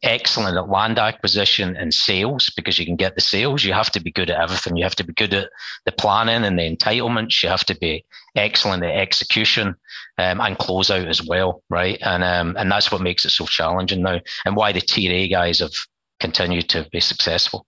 excellent 0.03 0.57
at 0.57 0.69
land 0.69 0.99
acquisition 0.99 1.77
and 1.77 1.93
sales 1.93 2.51
because 2.57 2.79
you 2.79 2.87
can 2.87 2.97
get 2.97 3.15
the 3.15 3.21
sales. 3.21 3.63
You 3.63 3.73
have 3.73 3.91
to 3.91 4.01
be 4.01 4.11
good 4.11 4.31
at 4.31 4.41
everything. 4.41 4.77
You 4.77 4.85
have 4.85 4.97
to 4.97 5.05
be 5.05 5.13
good 5.13 5.35
at 5.35 5.51
the 5.85 5.93
planning 5.93 6.45
and 6.45 6.59
the 6.59 6.77
entitlements. 6.77 7.43
You 7.43 7.49
have 7.51 7.65
to 7.67 7.77
be 7.77 8.05
excellent 8.35 8.83
at 8.83 8.97
execution 8.97 9.75
um, 10.19 10.41
and 10.41 10.59
close 10.59 10.91
out 10.91 11.07
as 11.07 11.23
well, 11.23 11.63
right? 11.69 11.99
And 12.03 12.25
um, 12.25 12.57
and 12.59 12.71
that's 12.71 12.91
what 12.91 13.03
makes 13.03 13.25
it 13.25 13.31
so 13.31 13.47
challenging 13.47 14.03
now, 14.03 14.21
and 14.45 14.57
why 14.57 14.73
the 14.73 14.81
Tier 14.81 15.13
A 15.13 15.29
guys 15.29 15.61
have 15.61 15.73
continued 16.21 16.69
to 16.71 16.89
be 16.91 17.01
successful. 17.01 17.67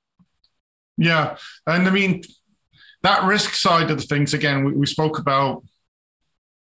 Yeah, 0.97 1.37
and 1.67 1.87
I 1.87 1.91
mean 1.91 2.23
that 3.05 3.25
risk 3.25 3.55
side 3.55 3.91
of 3.91 3.99
the 3.99 4.07
things, 4.07 4.35
again, 4.35 4.65
we, 4.65 4.73
we 4.73 4.87
spoke 4.87 5.19
about 5.19 5.63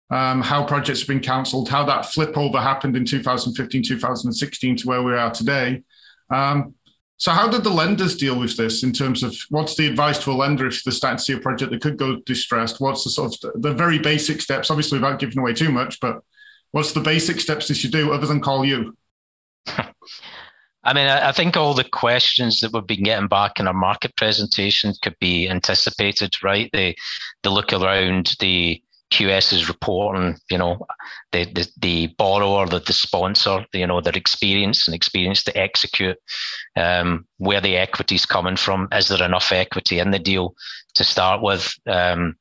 um, 0.10 0.41
how 0.41 0.65
projects 0.65 1.01
have 1.01 1.08
been 1.08 1.19
cancelled, 1.19 1.69
how 1.69 1.86
that 1.86 2.08
flip 2.08 2.36
over 2.38 2.60
happened 2.60 2.96
in 2.96 3.05
2015, 3.05 3.84
2016 3.84 4.77
to 4.77 4.88
where 4.88 5.03
we 5.03 5.13
are 5.13 5.31
today. 5.31 5.84
Um, 6.31 6.74
so, 7.17 7.31
how 7.31 7.50
did 7.50 7.63
the 7.63 7.69
lenders 7.69 8.15
deal 8.15 8.39
with 8.39 8.55
this 8.55 8.84
in 8.84 8.93
terms 8.93 9.24
of 9.24 9.36
what's 9.50 9.75
the 9.75 9.88
advice 9.88 10.24
to 10.24 10.31
a 10.31 10.34
lender 10.34 10.67
if 10.67 10.84
they 10.84 10.91
start 10.91 11.17
to 11.17 11.24
see 11.24 11.34
a 11.34 11.39
project 11.39 11.72
that 11.72 11.81
could 11.81 11.98
go 11.98 12.15
distressed? 12.25 12.79
What's 12.79 13.03
the 13.03 13.10
sort 13.10 13.36
of 13.43 13.62
the 13.62 13.74
very 13.74 14.00
basic 14.00 14.41
steps, 14.41 14.72
obviously 14.72 14.98
without 14.98 15.19
giving 15.19 15.38
away 15.38 15.53
too 15.53 15.72
much, 15.72 16.00
but 16.00 16.22
what's 16.72 16.93
the 16.93 17.01
basic 17.01 17.41
steps 17.41 17.67
they 17.67 17.74
should 17.74 17.91
do 17.91 18.13
other 18.13 18.25
than 18.25 18.39
call 18.39 18.63
you? 18.63 18.96
I 20.84 20.94
mean, 20.94 21.08
I, 21.08 21.34
think 21.34 21.58
all 21.58 21.74
the 21.74 21.84
questions 21.84 22.62
that 22.62 22.72
we've 22.72 22.88
been 22.88 23.04
getting 23.04 23.28
back 23.28 23.60
in 23.60 23.68
our 23.68 23.74
market 23.74 24.16
presentation 24.16 24.94
could 25.02 25.18
be 25.20 25.50
anticipated, 25.50 26.42
right? 26.42 26.70
The 26.72 26.96
they 27.44 27.50
look 27.50 27.74
around 27.74 28.36
the 28.40 28.82
QS's 29.12 29.68
reporting, 29.68 30.38
you 30.50 30.58
know, 30.58 30.86
the, 31.32 31.46
the, 31.46 31.68
the 31.82 32.08
borrower, 32.18 32.66
the, 32.66 32.80
the 32.80 32.94
sponsor, 32.94 33.66
you 33.74 33.88
know, 33.88 34.00
their 34.00 34.16
experience 34.16 34.88
and 34.88 34.96
experience 34.96 35.44
to 35.44 35.58
execute, 35.58 36.18
um, 36.78 37.26
where 37.38 37.60
the 37.60 37.76
equity 37.76 38.16
is 38.16 38.26
coming 38.26 38.56
from. 38.56 38.88
Is 38.94 39.10
there 39.10 39.24
enough 39.24 39.52
equity 39.52 40.00
in 40.00 40.12
the 40.12 40.20
deal 40.20 40.56
to 40.96 41.04
start 41.04 41.42
with? 41.42 41.74
Um, 41.88 42.36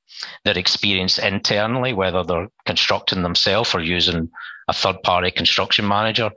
their 0.45 0.59
experience 0.59 1.19
internally, 1.19 1.93
whether 1.93 2.25
they're 2.25 2.49
constructing 2.67 3.23
themselves 3.23 3.75
or 3.75 3.81
using 3.81 4.29
a 4.69 4.73
third 4.73 5.01
party 5.03 5.31
construction 5.31 5.87
manager. 5.87 6.31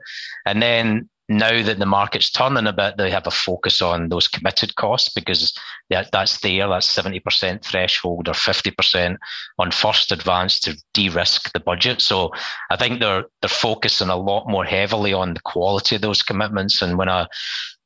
And 0.46 0.62
then 0.62 1.08
now 1.38 1.62
that 1.62 1.78
the 1.78 1.86
market's 1.86 2.30
turning 2.30 2.66
a 2.66 2.72
bit, 2.72 2.96
they 2.96 3.10
have 3.10 3.26
a 3.26 3.30
focus 3.30 3.80
on 3.80 4.08
those 4.08 4.28
committed 4.28 4.74
costs 4.76 5.12
because 5.12 5.52
that, 5.90 6.10
that's 6.12 6.40
there, 6.40 6.68
that's 6.68 6.94
70% 6.94 7.64
threshold 7.64 8.28
or 8.28 8.34
50% 8.34 9.16
on 9.58 9.70
first 9.70 10.12
advance 10.12 10.58
to 10.60 10.80
de-risk 10.94 11.52
the 11.52 11.60
budget. 11.60 12.00
So 12.00 12.32
I 12.70 12.76
think 12.76 13.00
they're 13.00 13.24
they're 13.40 13.48
focusing 13.48 14.08
a 14.08 14.16
lot 14.16 14.48
more 14.48 14.64
heavily 14.64 15.12
on 15.12 15.34
the 15.34 15.40
quality 15.40 15.96
of 15.96 16.02
those 16.02 16.22
commitments. 16.22 16.82
And 16.82 16.98
when 16.98 17.08
I 17.08 17.26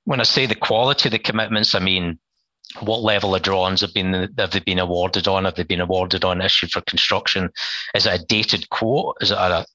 when 0.04 0.20
I 0.20 0.24
say 0.24 0.46
the 0.46 0.54
quality 0.54 1.08
of 1.08 1.12
the 1.12 1.18
commitments, 1.18 1.74
I 1.74 1.80
mean 1.80 2.18
what 2.80 3.02
level 3.02 3.34
of 3.34 3.42
drawings 3.42 3.80
have 3.80 3.94
been 3.94 4.28
have 4.38 4.50
they 4.50 4.60
been 4.60 4.78
awarded 4.78 5.28
on? 5.28 5.44
Have 5.44 5.54
they 5.54 5.62
been 5.62 5.80
awarded 5.80 6.24
on 6.24 6.40
issued 6.40 6.72
for 6.72 6.80
construction? 6.82 7.50
Is 7.94 8.06
it 8.06 8.20
a 8.20 8.24
dated 8.24 8.68
quote? 8.70 9.16
Is 9.20 9.30
it 9.30 9.38
a 9.38 9.66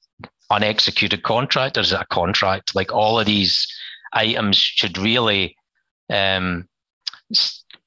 unexecuted 0.50 1.22
contract 1.22 1.76
or 1.76 1.80
is 1.80 1.92
it 1.92 2.00
a 2.00 2.06
contract? 2.06 2.74
Like 2.74 2.92
all 2.92 3.18
of 3.18 3.26
these 3.26 3.66
items 4.12 4.56
should 4.56 4.98
really 4.98 5.56
um, 6.10 6.68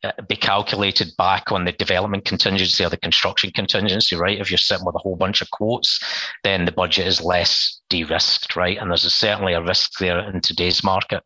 uh, 0.03 0.11
be 0.27 0.35
calculated 0.35 1.09
back 1.17 1.51
on 1.51 1.65
the 1.65 1.71
development 1.71 2.25
contingency 2.25 2.83
or 2.83 2.89
the 2.89 2.97
construction 2.97 3.51
contingency, 3.51 4.15
right? 4.15 4.39
If 4.39 4.51
you're 4.51 4.57
sitting 4.57 4.85
with 4.85 4.95
a 4.95 4.99
whole 4.99 5.15
bunch 5.15 5.41
of 5.41 5.49
quotes, 5.51 5.99
then 6.43 6.65
the 6.65 6.71
budget 6.71 7.07
is 7.07 7.21
less 7.21 7.81
de-risked, 7.89 8.55
right? 8.55 8.77
And 8.77 8.91
there's 8.91 9.05
a, 9.05 9.09
certainly 9.09 9.53
a 9.53 9.63
risk 9.63 9.97
there 9.99 10.19
in 10.19 10.41
today's 10.41 10.83
market. 10.83 11.23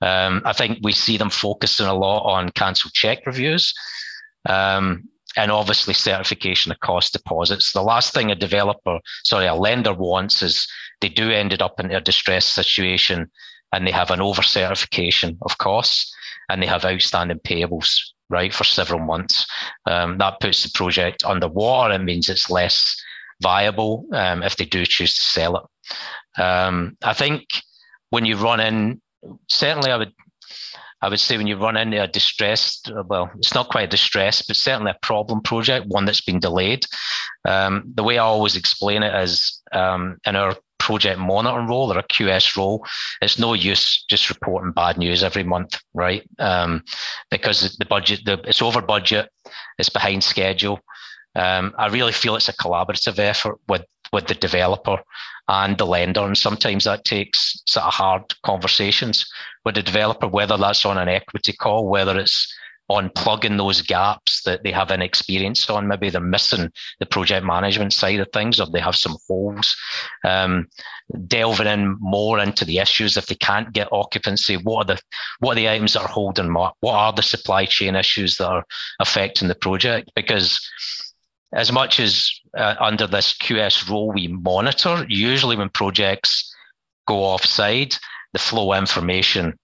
Um, 0.00 0.42
I 0.44 0.52
think 0.52 0.78
we 0.82 0.92
see 0.92 1.16
them 1.16 1.30
focusing 1.30 1.86
a 1.86 1.94
lot 1.94 2.20
on 2.20 2.50
cancelled 2.50 2.92
check 2.92 3.26
reviews. 3.26 3.74
Um, 4.48 5.08
and 5.36 5.50
obviously 5.50 5.94
certification 5.94 6.72
of 6.72 6.80
cost 6.80 7.12
deposits. 7.12 7.72
The 7.72 7.82
last 7.82 8.12
thing 8.12 8.30
a 8.30 8.34
developer, 8.34 8.98
sorry, 9.24 9.46
a 9.46 9.54
lender 9.54 9.94
wants 9.94 10.42
is 10.42 10.66
they 11.00 11.08
do 11.08 11.30
ended 11.30 11.62
up 11.62 11.80
in 11.80 11.90
a 11.90 12.00
distressed 12.00 12.54
situation 12.54 13.30
and 13.72 13.86
they 13.86 13.90
have 13.90 14.10
an 14.10 14.20
over 14.20 14.42
certification 14.42 15.38
of 15.42 15.58
costs 15.58 16.14
and 16.48 16.62
they 16.62 16.66
have 16.66 16.84
outstanding 16.84 17.38
payables, 17.38 17.98
right, 18.28 18.52
for 18.52 18.64
several 18.64 19.00
months. 19.00 19.46
Um, 19.86 20.18
that 20.18 20.40
puts 20.40 20.62
the 20.62 20.70
project 20.74 21.24
underwater 21.24 21.94
It 21.94 22.02
means 22.02 22.28
it's 22.28 22.50
less 22.50 23.00
viable 23.42 24.06
um, 24.12 24.42
if 24.42 24.56
they 24.56 24.64
do 24.64 24.84
choose 24.84 25.14
to 25.14 25.20
sell 25.20 25.56
it. 25.56 26.40
Um, 26.40 26.96
I 27.02 27.14
think 27.14 27.46
when 28.10 28.24
you 28.24 28.36
run 28.36 28.60
in, 28.60 29.00
certainly 29.48 29.90
I 29.90 29.96
would 29.96 30.12
I 31.02 31.08
would 31.08 31.20
say 31.20 31.36
when 31.36 31.48
you 31.48 31.56
run 31.56 31.76
into 31.76 32.02
a 32.02 32.06
distressed, 32.06 32.90
well, 33.06 33.30
it's 33.36 33.54
not 33.54 33.68
quite 33.68 33.84
a 33.84 33.88
distress, 33.88 34.40
but 34.42 34.56
certainly 34.56 34.92
a 34.92 35.06
problem 35.06 35.40
project, 35.42 35.86
one 35.88 36.04
that's 36.04 36.20
been 36.20 36.38
delayed. 36.38 36.84
Um, 37.44 37.92
the 37.94 38.04
way 38.04 38.18
I 38.18 38.24
always 38.24 38.56
explain 38.56 39.02
it 39.02 39.14
is 39.22 39.60
um, 39.72 40.18
in 40.24 40.36
our 40.36 40.56
project 40.78 41.18
monitoring 41.18 41.68
role 41.68 41.92
or 41.92 41.98
a 41.98 42.02
QS 42.04 42.56
role, 42.56 42.86
it's 43.20 43.38
no 43.38 43.54
use 43.54 44.04
just 44.08 44.30
reporting 44.30 44.72
bad 44.72 44.96
news 44.96 45.22
every 45.22 45.44
month, 45.44 45.80
right? 45.92 46.22
Um, 46.38 46.82
because 47.30 47.76
the 47.76 47.84
budget, 47.84 48.24
the, 48.24 48.40
it's 48.44 48.62
over 48.62 48.80
budget, 48.80 49.28
it's 49.78 49.88
behind 49.88 50.22
schedule. 50.22 50.80
Um, 51.34 51.74
I 51.78 51.86
really 51.86 52.12
feel 52.12 52.36
it's 52.36 52.48
a 52.48 52.52
collaborative 52.52 53.18
effort 53.18 53.58
with 53.68 53.84
with 54.12 54.26
the 54.26 54.34
developer 54.34 54.98
and 55.48 55.78
the 55.78 55.86
lender. 55.86 56.24
And 56.24 56.36
sometimes 56.36 56.84
that 56.84 57.04
takes 57.04 57.60
sort 57.66 57.86
of 57.86 57.94
hard 57.94 58.22
conversations 58.44 59.26
with 59.64 59.74
the 59.74 59.82
developer, 59.82 60.28
whether 60.28 60.56
that's 60.56 60.84
on 60.84 60.98
an 60.98 61.08
equity 61.08 61.52
call, 61.52 61.88
whether 61.88 62.18
it's 62.18 62.54
on 62.88 63.10
plugging 63.10 63.56
those 63.56 63.80
gaps 63.80 64.42
that 64.42 64.62
they 64.62 64.70
have 64.70 64.90
an 64.90 65.00
experience 65.00 65.68
on. 65.70 65.88
Maybe 65.88 66.10
they're 66.10 66.20
missing 66.20 66.70
the 66.98 67.06
project 67.06 67.46
management 67.46 67.92
side 67.92 68.20
of 68.20 68.28
things, 68.32 68.60
or 68.60 68.66
they 68.66 68.80
have 68.80 68.96
some 68.96 69.16
holes. 69.26 69.74
Um, 70.24 70.68
delving 71.26 71.66
in 71.66 71.96
more 72.00 72.38
into 72.38 72.64
the 72.64 72.78
issues 72.78 73.16
if 73.16 73.26
they 73.26 73.34
can't 73.34 73.72
get 73.72 73.88
occupancy. 73.92 74.56
What 74.56 74.90
are 74.90 74.94
the 74.94 75.02
what 75.40 75.52
are 75.52 75.60
the 75.60 75.68
items 75.68 75.94
that 75.94 76.02
are 76.02 76.08
holding? 76.08 76.52
What 76.52 76.74
are 76.82 77.12
the 77.12 77.22
supply 77.22 77.64
chain 77.66 77.96
issues 77.96 78.36
that 78.36 78.48
are 78.48 78.64
affecting 79.00 79.48
the 79.48 79.54
project? 79.54 80.10
Because 80.14 80.60
as 81.54 81.72
much 81.72 82.00
as 82.00 82.30
uh, 82.56 82.74
under 82.80 83.06
this 83.06 83.34
QS 83.34 83.88
role 83.88 84.12
we 84.12 84.28
monitor, 84.28 85.04
usually 85.08 85.56
when 85.56 85.70
projects 85.70 86.54
go 87.06 87.18
offside, 87.18 87.94
the 88.32 88.38
flow 88.38 88.72
information 88.74 89.58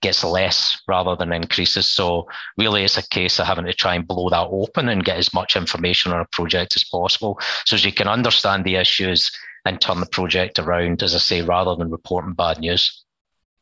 gets 0.00 0.22
less 0.22 0.80
rather 0.86 1.16
than 1.16 1.32
increases. 1.32 1.92
So 1.92 2.28
really 2.56 2.84
it's 2.84 2.98
a 2.98 3.08
case 3.08 3.38
of 3.40 3.46
having 3.46 3.64
to 3.64 3.72
try 3.72 3.94
and 3.94 4.06
blow 4.06 4.30
that 4.30 4.48
open 4.50 4.88
and 4.88 5.04
get 5.04 5.18
as 5.18 5.34
much 5.34 5.56
information 5.56 6.12
on 6.12 6.20
a 6.20 6.26
project 6.30 6.76
as 6.76 6.84
possible 6.84 7.38
so 7.66 7.74
as 7.74 7.84
you 7.84 7.92
can 7.92 8.06
understand 8.06 8.64
the 8.64 8.76
issues 8.76 9.30
and 9.64 9.80
turn 9.80 10.00
the 10.00 10.06
project 10.06 10.58
around, 10.58 11.02
as 11.02 11.14
I 11.14 11.18
say, 11.18 11.42
rather 11.42 11.74
than 11.74 11.90
reporting 11.90 12.32
bad 12.32 12.60
news. 12.60 13.04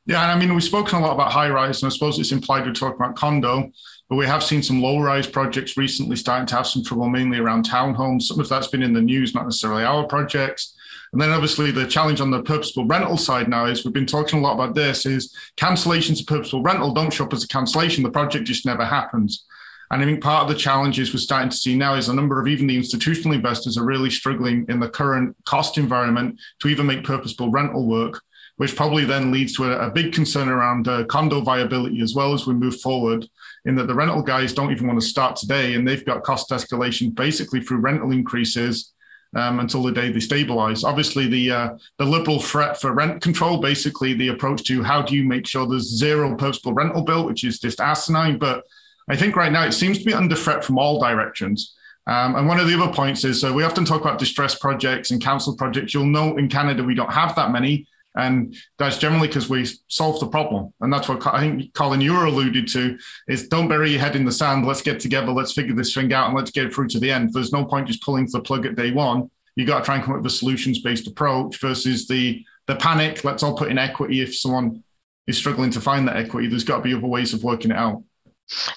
Yeah, 0.05 0.25
I 0.33 0.39
mean, 0.39 0.55
we've 0.55 0.63
spoken 0.63 0.99
a 0.99 1.01
lot 1.01 1.15
about 1.15 1.33
high 1.33 1.49
rise, 1.49 1.83
and 1.83 1.91
I 1.91 1.93
suppose 1.93 2.19
it's 2.19 2.31
implied 2.31 2.65
we're 2.65 2.73
talking 2.73 2.97
about 2.97 3.17
condo, 3.17 3.73
but 4.09 4.17
we 4.17 4.27
have 4.27 4.43
seen 4.43 4.63
some 4.63 4.81
low 4.81 5.01
rise 5.01 5.27
projects 5.27 5.77
recently 5.77 6.17
starting 6.17 6.47
to 6.47 6.57
have 6.57 6.67
some 6.67 6.85
trouble, 6.85 7.09
mainly 7.09 7.39
around 7.39 7.69
townhomes. 7.69 8.23
Some 8.23 8.39
of 8.39 8.49
that's 8.49 8.69
been 8.69 8.83
in 8.83 8.93
the 8.93 9.01
news, 9.01 9.35
not 9.35 9.45
necessarily 9.45 9.85
our 9.85 10.05
projects. 10.05 10.77
And 11.13 11.21
then 11.21 11.31
obviously 11.31 11.71
the 11.71 11.87
challenge 11.87 12.21
on 12.21 12.31
the 12.31 12.43
purposeful 12.43 12.85
rental 12.85 13.17
side 13.17 13.49
now 13.49 13.67
is 13.67 13.85
we've 13.85 13.95
been 13.95 14.07
talking 14.07 14.39
a 14.39 14.43
lot 14.43 14.55
about 14.55 14.75
this 14.75 15.07
is 15.07 15.35
cancellations 15.57 16.21
of 16.21 16.27
purposeful 16.27 16.63
rental 16.63 16.93
don't 16.93 17.13
show 17.13 17.25
up 17.25 17.33
as 17.33 17.45
a 17.45 17.49
cancellation. 17.49 18.03
The 18.03 18.11
project 18.11 18.45
just 18.45 18.67
never 18.67 18.85
happens. 18.85 19.45
And 19.91 20.03
I 20.03 20.05
think 20.05 20.23
part 20.23 20.43
of 20.43 20.49
the 20.49 20.61
challenges 20.61 21.13
we're 21.13 21.21
starting 21.21 21.51
to 21.51 21.57
see 21.57 21.77
now 21.77 21.95
is 21.95 22.09
a 22.09 22.15
number 22.15 22.41
of 22.41 22.49
even 22.49 22.67
the 22.67 22.77
institutional 22.77 23.37
investors 23.37 23.79
are 23.79 23.85
really 23.85 24.11
struggling 24.11 24.67
in 24.69 24.81
the 24.81 24.89
current 24.89 25.37
cost 25.45 25.79
environment 25.79 26.41
to 26.61 26.69
even 26.69 26.87
make 26.87 27.05
purposeful 27.05 27.51
rental 27.51 27.87
work, 27.87 28.21
which 28.57 28.75
probably 28.75 29.05
then 29.05 29.31
leads 29.31 29.55
to 29.55 29.65
a, 29.65 29.87
a 29.87 29.91
big 29.91 30.13
concern 30.13 30.49
around 30.49 30.89
uh, 30.89 31.05
condo 31.05 31.41
viability 31.41 32.01
as 32.01 32.15
well 32.15 32.35
as 32.35 32.47
we 32.47 32.55
move 32.55 32.81
forward. 32.81 33.29
In 33.67 33.75
that 33.77 33.89
the 33.89 33.95
rental 33.95 34.23
guys 34.23 34.55
don't 34.55 34.71
even 34.71 34.87
want 34.87 35.01
to 35.01 35.07
start 35.07 35.37
today, 35.37 35.75
and 35.75 35.87
they've 35.87 36.05
got 36.05 36.23
cost 36.23 36.51
escalation 36.51 37.15
basically 37.15 37.61
through 37.61 37.79
rental 37.79 38.13
increases 38.13 38.93
um, 39.35 39.59
until 39.61 39.83
the 39.83 39.93
day 39.93 40.11
they 40.11 40.19
stabilise. 40.19 40.85
Obviously, 40.85 41.29
the 41.29 41.51
uh, 41.51 41.69
the 41.99 42.05
liberal 42.05 42.41
threat 42.41 42.81
for 42.81 42.93
rent 42.93 43.21
control, 43.21 43.61
basically 43.61 44.15
the 44.15 44.29
approach 44.29 44.65
to 44.65 44.83
how 44.83 45.03
do 45.03 45.17
you 45.17 45.25
make 45.25 45.47
sure 45.47 45.67
there's 45.67 45.99
zero 45.99 46.35
purposeful 46.37 46.73
rental 46.73 47.03
bill, 47.03 47.25
which 47.27 47.45
is 47.45 47.59
just 47.59 47.81
asinine. 47.81 48.39
But 48.39 48.65
I 49.09 49.17
think 49.17 49.37
right 49.37 49.53
now 49.53 49.65
it 49.65 49.73
seems 49.73 49.99
to 49.99 50.05
be 50.05 50.15
under 50.15 50.37
threat 50.37 50.65
from 50.65 50.79
all 50.79 51.01
directions. 51.01 51.75
Um, 52.07 52.37
and 52.37 52.47
one 52.47 52.61
of 52.61 52.69
the 52.69 52.81
other 52.81 52.93
points 52.93 53.25
is 53.25 53.43
uh, 53.43 53.53
we 53.53 53.65
often 53.65 53.85
talk 53.85 54.01
about 54.01 54.19
distress 54.19 54.55
projects 54.55 55.11
and 55.11 55.21
council 55.21 55.57
projects. 55.57 55.93
You'll 55.93 56.07
know 56.07 56.37
in 56.37 56.49
Canada 56.49 56.85
we 56.85 56.95
don't 56.95 57.13
have 57.13 57.35
that 57.35 57.51
many. 57.51 57.87
And 58.17 58.57
that's 58.79 58.99
generally 58.99 59.29
because 59.29 59.49
we 59.49 59.67
solve 59.89 60.21
the 60.21 60.27
problem. 60.27 60.73
And 60.81 60.93
that's 60.93 61.09
what 61.09 61.27
I 61.27 61.41
think, 61.41 61.75
Colin, 61.75 62.01
you 62.01 62.15
were 62.15 62.25
alluded 62.25 62.67
to 62.69 62.99
is 63.29 63.49
don't 63.49 63.69
bury 63.69 63.91
your 63.91 64.01
head 64.01 64.17
in 64.17 64.25
the 64.25 64.33
sand. 64.33 64.67
Let's 64.67 64.83
get 64.83 65.01
together. 65.01 65.33
Let's 65.33 65.53
figure 65.53 65.75
this 65.75 65.95
thing 65.95 66.13
out 66.13 66.29
and 66.29 66.37
let's 66.37 66.51
get 66.51 66.73
through 66.73 66.89
to 66.89 66.99
the 66.99 67.11
end. 67.11 67.33
There's 67.33 67.53
no 67.53 67.65
point 67.65 67.89
just 67.89 68.03
pulling 68.03 68.27
the 68.31 68.41
plug 68.41 68.67
at 68.67 68.77
day 68.77 68.91
one. 68.93 69.31
You 69.55 69.67
got 69.67 69.81
to 69.81 69.85
try 69.85 69.97
and 69.97 70.05
come 70.05 70.15
up 70.15 70.23
with 70.23 70.33
a 70.33 70.35
solutions 70.35 70.81
based 70.81 71.07
approach 71.07 71.61
versus 71.61 72.07
the, 72.07 72.45
the 72.67 72.77
panic. 72.77 73.25
Let's 73.25 73.43
all 73.43 73.57
put 73.57 73.71
in 73.71 73.79
equity. 73.79 74.21
If 74.21 74.37
someone 74.37 74.83
is 75.27 75.39
struggling 75.39 75.71
to 75.71 75.81
find 75.81 76.07
that 76.09 76.17
equity, 76.17 76.49
there's 76.49 76.65
got 76.65 76.79
to 76.79 76.83
be 76.83 76.95
other 76.95 77.07
ways 77.07 77.35
of 77.35 77.45
working 77.45 77.71
it 77.71 77.77
out. 77.77 78.03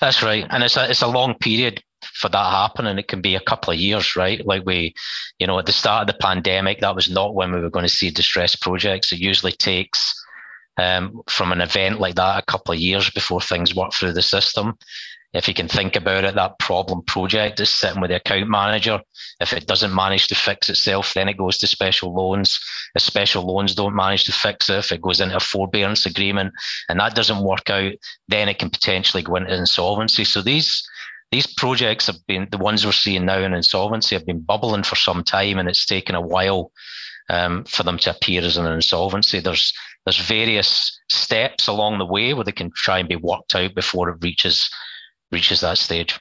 That's 0.02 0.24
right. 0.24 0.46
And 0.50 0.64
it's 0.64 0.78
a, 0.78 0.90
it's 0.90 1.02
a 1.02 1.08
long 1.08 1.36
period 1.36 1.84
for 2.04 2.30
that 2.30 2.52
happening. 2.52 2.98
It 2.98 3.08
can 3.08 3.22
be 3.22 3.36
a 3.36 3.42
couple 3.42 3.74
of 3.74 3.80
years, 3.80 4.16
right? 4.16 4.46
Like 4.46 4.66
we, 4.66 4.94
you 5.40 5.48
know, 5.48 5.60
at 5.60 5.66
the 5.66 5.72
start 5.72 6.02
of 6.02 6.16
the 6.16 6.20
pandemic, 6.22 6.80
that 6.80 6.96
was 6.96 7.10
not 7.10 7.36
when 7.36 7.52
we 7.52 7.60
were 7.60 7.70
going 7.70 7.86
to 7.86 7.90
see 7.90 8.10
distressed 8.10 8.62
projects. 8.62 9.12
It 9.12 9.20
usually 9.20 9.52
takes 9.52 10.16
um, 10.78 11.22
from 11.28 11.52
an 11.52 11.62
event 11.62 12.00
like 12.00 12.16
that 12.16 12.40
a 12.40 12.46
couple 12.46 12.74
of 12.74 12.80
years 12.80 13.10
before 13.10 13.42
things 13.42 13.76
work 13.76 13.94
through 13.94 14.14
the 14.14 14.22
system. 14.22 14.78
If 15.32 15.48
you 15.48 15.54
can 15.54 15.68
think 15.68 15.96
about 15.96 16.24
it, 16.24 16.34
that 16.36 16.58
problem 16.58 17.04
project 17.04 17.60
is 17.60 17.70
sitting 17.70 18.02
with 18.02 18.10
the 18.10 18.16
account 18.16 18.50
manager. 18.50 19.00
If 19.40 19.54
it 19.54 19.68
doesn't 19.68 19.94
manage 19.94 20.28
to 20.30 20.36
fix 20.36 20.70
itself, 20.70 21.14
then 21.14 21.30
it 21.30 21.38
goes 21.38 21.60
to 21.60 21.68
special 21.68 22.16
loans. 22.16 22.60
If 22.96 23.04
special 23.04 23.46
loans 23.46 23.76
don't 23.76 23.96
manage 23.96 24.24
to 24.24 24.32
fix 24.32 24.72
it, 24.72 24.78
if 24.78 24.92
it 24.92 25.04
goes 25.04 25.22
into 25.22 25.36
a 25.36 25.40
forbearance 25.40 26.08
agreement 26.08 26.54
and 26.88 27.00
that 27.00 27.14
doesn't 27.14 27.44
work 27.44 27.70
out, 27.70 27.94
then 28.28 28.50
it 28.50 28.58
can 28.58 28.72
potentially 28.72 29.22
go 29.22 29.36
into 29.36 29.56
insolvency. 29.56 30.24
So 30.24 30.42
these 30.42 30.84
these 31.32 31.48
projects 31.48 32.08
have 32.08 32.26
been 32.28 32.48
the 32.52 32.58
ones 32.58 32.86
we're 32.86 32.92
seeing 32.92 33.26
now 33.26 33.40
in 33.40 33.54
insolvency 33.54 34.16
have 34.16 34.26
been 34.26 34.42
bubbling 34.42 34.84
for 34.84 34.96
some 34.96 35.24
time, 35.24 35.60
and 35.60 35.70
it's 35.70 35.86
taken 35.86 36.16
a 36.16 36.22
while 36.22 36.72
um, 37.30 37.64
for 37.66 37.84
them 37.84 37.98
to 38.00 38.12
appear 38.12 38.44
as 38.44 38.58
an 38.58 38.66
insolvency. 38.66 39.40
There's 39.40 39.74
there's 40.06 40.18
various 40.18 41.00
steps 41.10 41.68
along 41.68 42.00
the 42.00 42.06
way 42.06 42.34
where 42.34 42.46
they 42.46 42.52
can 42.52 42.72
try 42.76 43.00
and 43.00 43.08
be 43.08 43.16
worked 43.16 43.54
out 43.54 43.76
before 43.76 44.10
it 44.10 44.18
reaches 44.22 44.70
reaches 45.32 45.62
that 45.62 45.78
stage. 45.78 46.20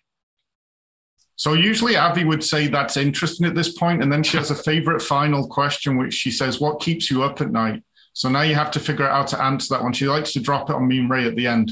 So 1.36 1.54
usually 1.54 1.96
Avi 1.96 2.24
would 2.24 2.44
say 2.44 2.66
that's 2.66 2.96
interesting 2.96 3.46
at 3.46 3.54
this 3.54 3.72
point, 3.78 4.02
and 4.02 4.12
then 4.12 4.22
she 4.22 4.36
has 4.36 4.50
a 4.50 4.56
favorite 4.56 5.00
final 5.00 5.46
question, 5.46 5.96
which 5.96 6.12
she 6.12 6.30
says, 6.30 6.60
"What 6.60 6.80
keeps 6.80 7.10
you 7.10 7.22
up 7.22 7.40
at 7.40 7.50
night?" 7.50 7.82
So 8.12 8.28
now 8.28 8.42
you 8.42 8.56
have 8.56 8.72
to 8.72 8.80
figure 8.80 9.08
out 9.08 9.30
how 9.30 9.36
to 9.36 9.44
answer 9.44 9.74
that 9.74 9.82
one. 9.82 9.92
She 9.92 10.08
likes 10.08 10.32
to 10.32 10.40
drop 10.40 10.68
it 10.68 10.76
on 10.76 10.86
me 10.86 10.98
and 10.98 11.08
Ray 11.08 11.24
at 11.26 11.36
the 11.36 11.46
end. 11.46 11.70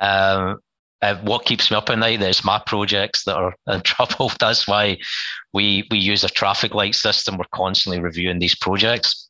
Um, 0.00 0.60
uh, 1.00 1.16
what 1.22 1.44
keeps 1.44 1.70
me 1.70 1.76
up 1.76 1.90
at 1.90 1.98
night 1.98 2.20
is 2.22 2.44
my 2.44 2.60
projects 2.66 3.24
that 3.24 3.36
are 3.36 3.54
in 3.68 3.80
trouble. 3.82 4.32
That's 4.40 4.66
why 4.66 4.98
we 5.52 5.86
we 5.90 5.98
use 5.98 6.24
a 6.24 6.28
traffic 6.28 6.74
light 6.74 6.94
system. 6.94 7.36
We're 7.36 7.44
constantly 7.54 8.00
reviewing 8.00 8.38
these 8.38 8.56
projects. 8.56 9.28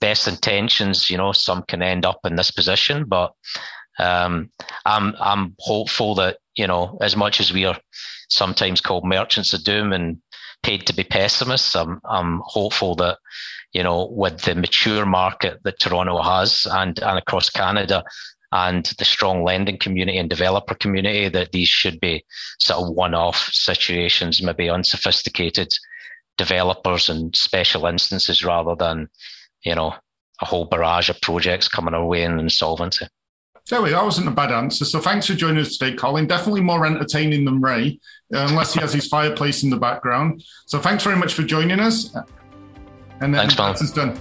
Best 0.00 0.28
intentions, 0.28 1.10
you 1.10 1.16
know, 1.16 1.32
some 1.32 1.64
can 1.68 1.82
end 1.82 2.06
up 2.06 2.20
in 2.24 2.36
this 2.36 2.50
position, 2.50 3.04
but 3.04 3.32
um, 3.98 4.50
I'm 4.86 5.14
I'm 5.20 5.54
hopeful 5.58 6.14
that 6.16 6.38
you 6.56 6.66
know, 6.66 6.98
as 7.00 7.16
much 7.16 7.40
as 7.40 7.52
we 7.52 7.64
are 7.64 7.78
sometimes 8.28 8.80
called 8.80 9.04
merchants 9.04 9.52
of 9.52 9.64
doom 9.64 9.92
and 9.92 10.18
paid 10.62 10.86
to 10.86 10.94
be 10.94 11.04
pessimists, 11.04 11.74
I'm 11.74 12.00
I'm 12.04 12.42
hopeful 12.44 12.94
that 12.96 13.18
you 13.72 13.82
know, 13.82 14.08
with 14.12 14.42
the 14.42 14.54
mature 14.54 15.04
market 15.04 15.58
that 15.64 15.80
Toronto 15.80 16.22
has 16.22 16.66
and 16.70 16.98
and 17.00 17.18
across 17.18 17.50
Canada, 17.50 18.04
and 18.52 18.86
the 18.98 19.04
strong 19.04 19.44
lending 19.44 19.78
community 19.78 20.18
and 20.18 20.30
developer 20.30 20.74
community 20.74 21.28
that 21.28 21.52
these 21.52 21.68
should 21.68 22.00
be 22.00 22.24
sort 22.58 22.82
of 22.82 22.94
one-off 22.94 23.50
situations, 23.52 24.42
maybe 24.42 24.70
unsophisticated 24.70 25.68
developers 26.36 27.08
and 27.08 27.34
special 27.36 27.86
instances 27.86 28.44
rather 28.44 28.74
than, 28.74 29.08
you 29.64 29.74
know, 29.74 29.94
a 30.40 30.44
whole 30.46 30.64
barrage 30.64 31.10
of 31.10 31.20
projects 31.20 31.68
coming 31.68 31.94
our 31.94 32.06
way 32.06 32.22
in 32.22 32.38
insolvency. 32.38 33.06
There 33.68 33.82
we 33.82 33.90
go. 33.90 33.96
That 33.96 34.04
wasn't 34.04 34.28
a 34.28 34.30
bad 34.30 34.50
answer. 34.50 34.86
So 34.86 34.98
thanks 34.98 35.26
for 35.26 35.34
joining 35.34 35.58
us 35.58 35.76
today, 35.76 35.94
Colin. 35.94 36.26
Definitely 36.26 36.62
more 36.62 36.86
entertaining 36.86 37.44
than 37.44 37.60
Ray, 37.60 38.00
uh, 38.32 38.46
unless 38.48 38.72
he 38.72 38.80
has 38.80 38.94
his 38.94 39.08
fireplace 39.08 39.62
in 39.62 39.68
the 39.68 39.76
background. 39.76 40.42
So 40.66 40.78
thanks 40.78 41.04
very 41.04 41.16
much 41.16 41.34
for 41.34 41.42
joining 41.42 41.80
us. 41.80 42.14
And 43.20 43.34
then 43.34 43.50
thanks, 43.50 43.90
done. 43.90 44.18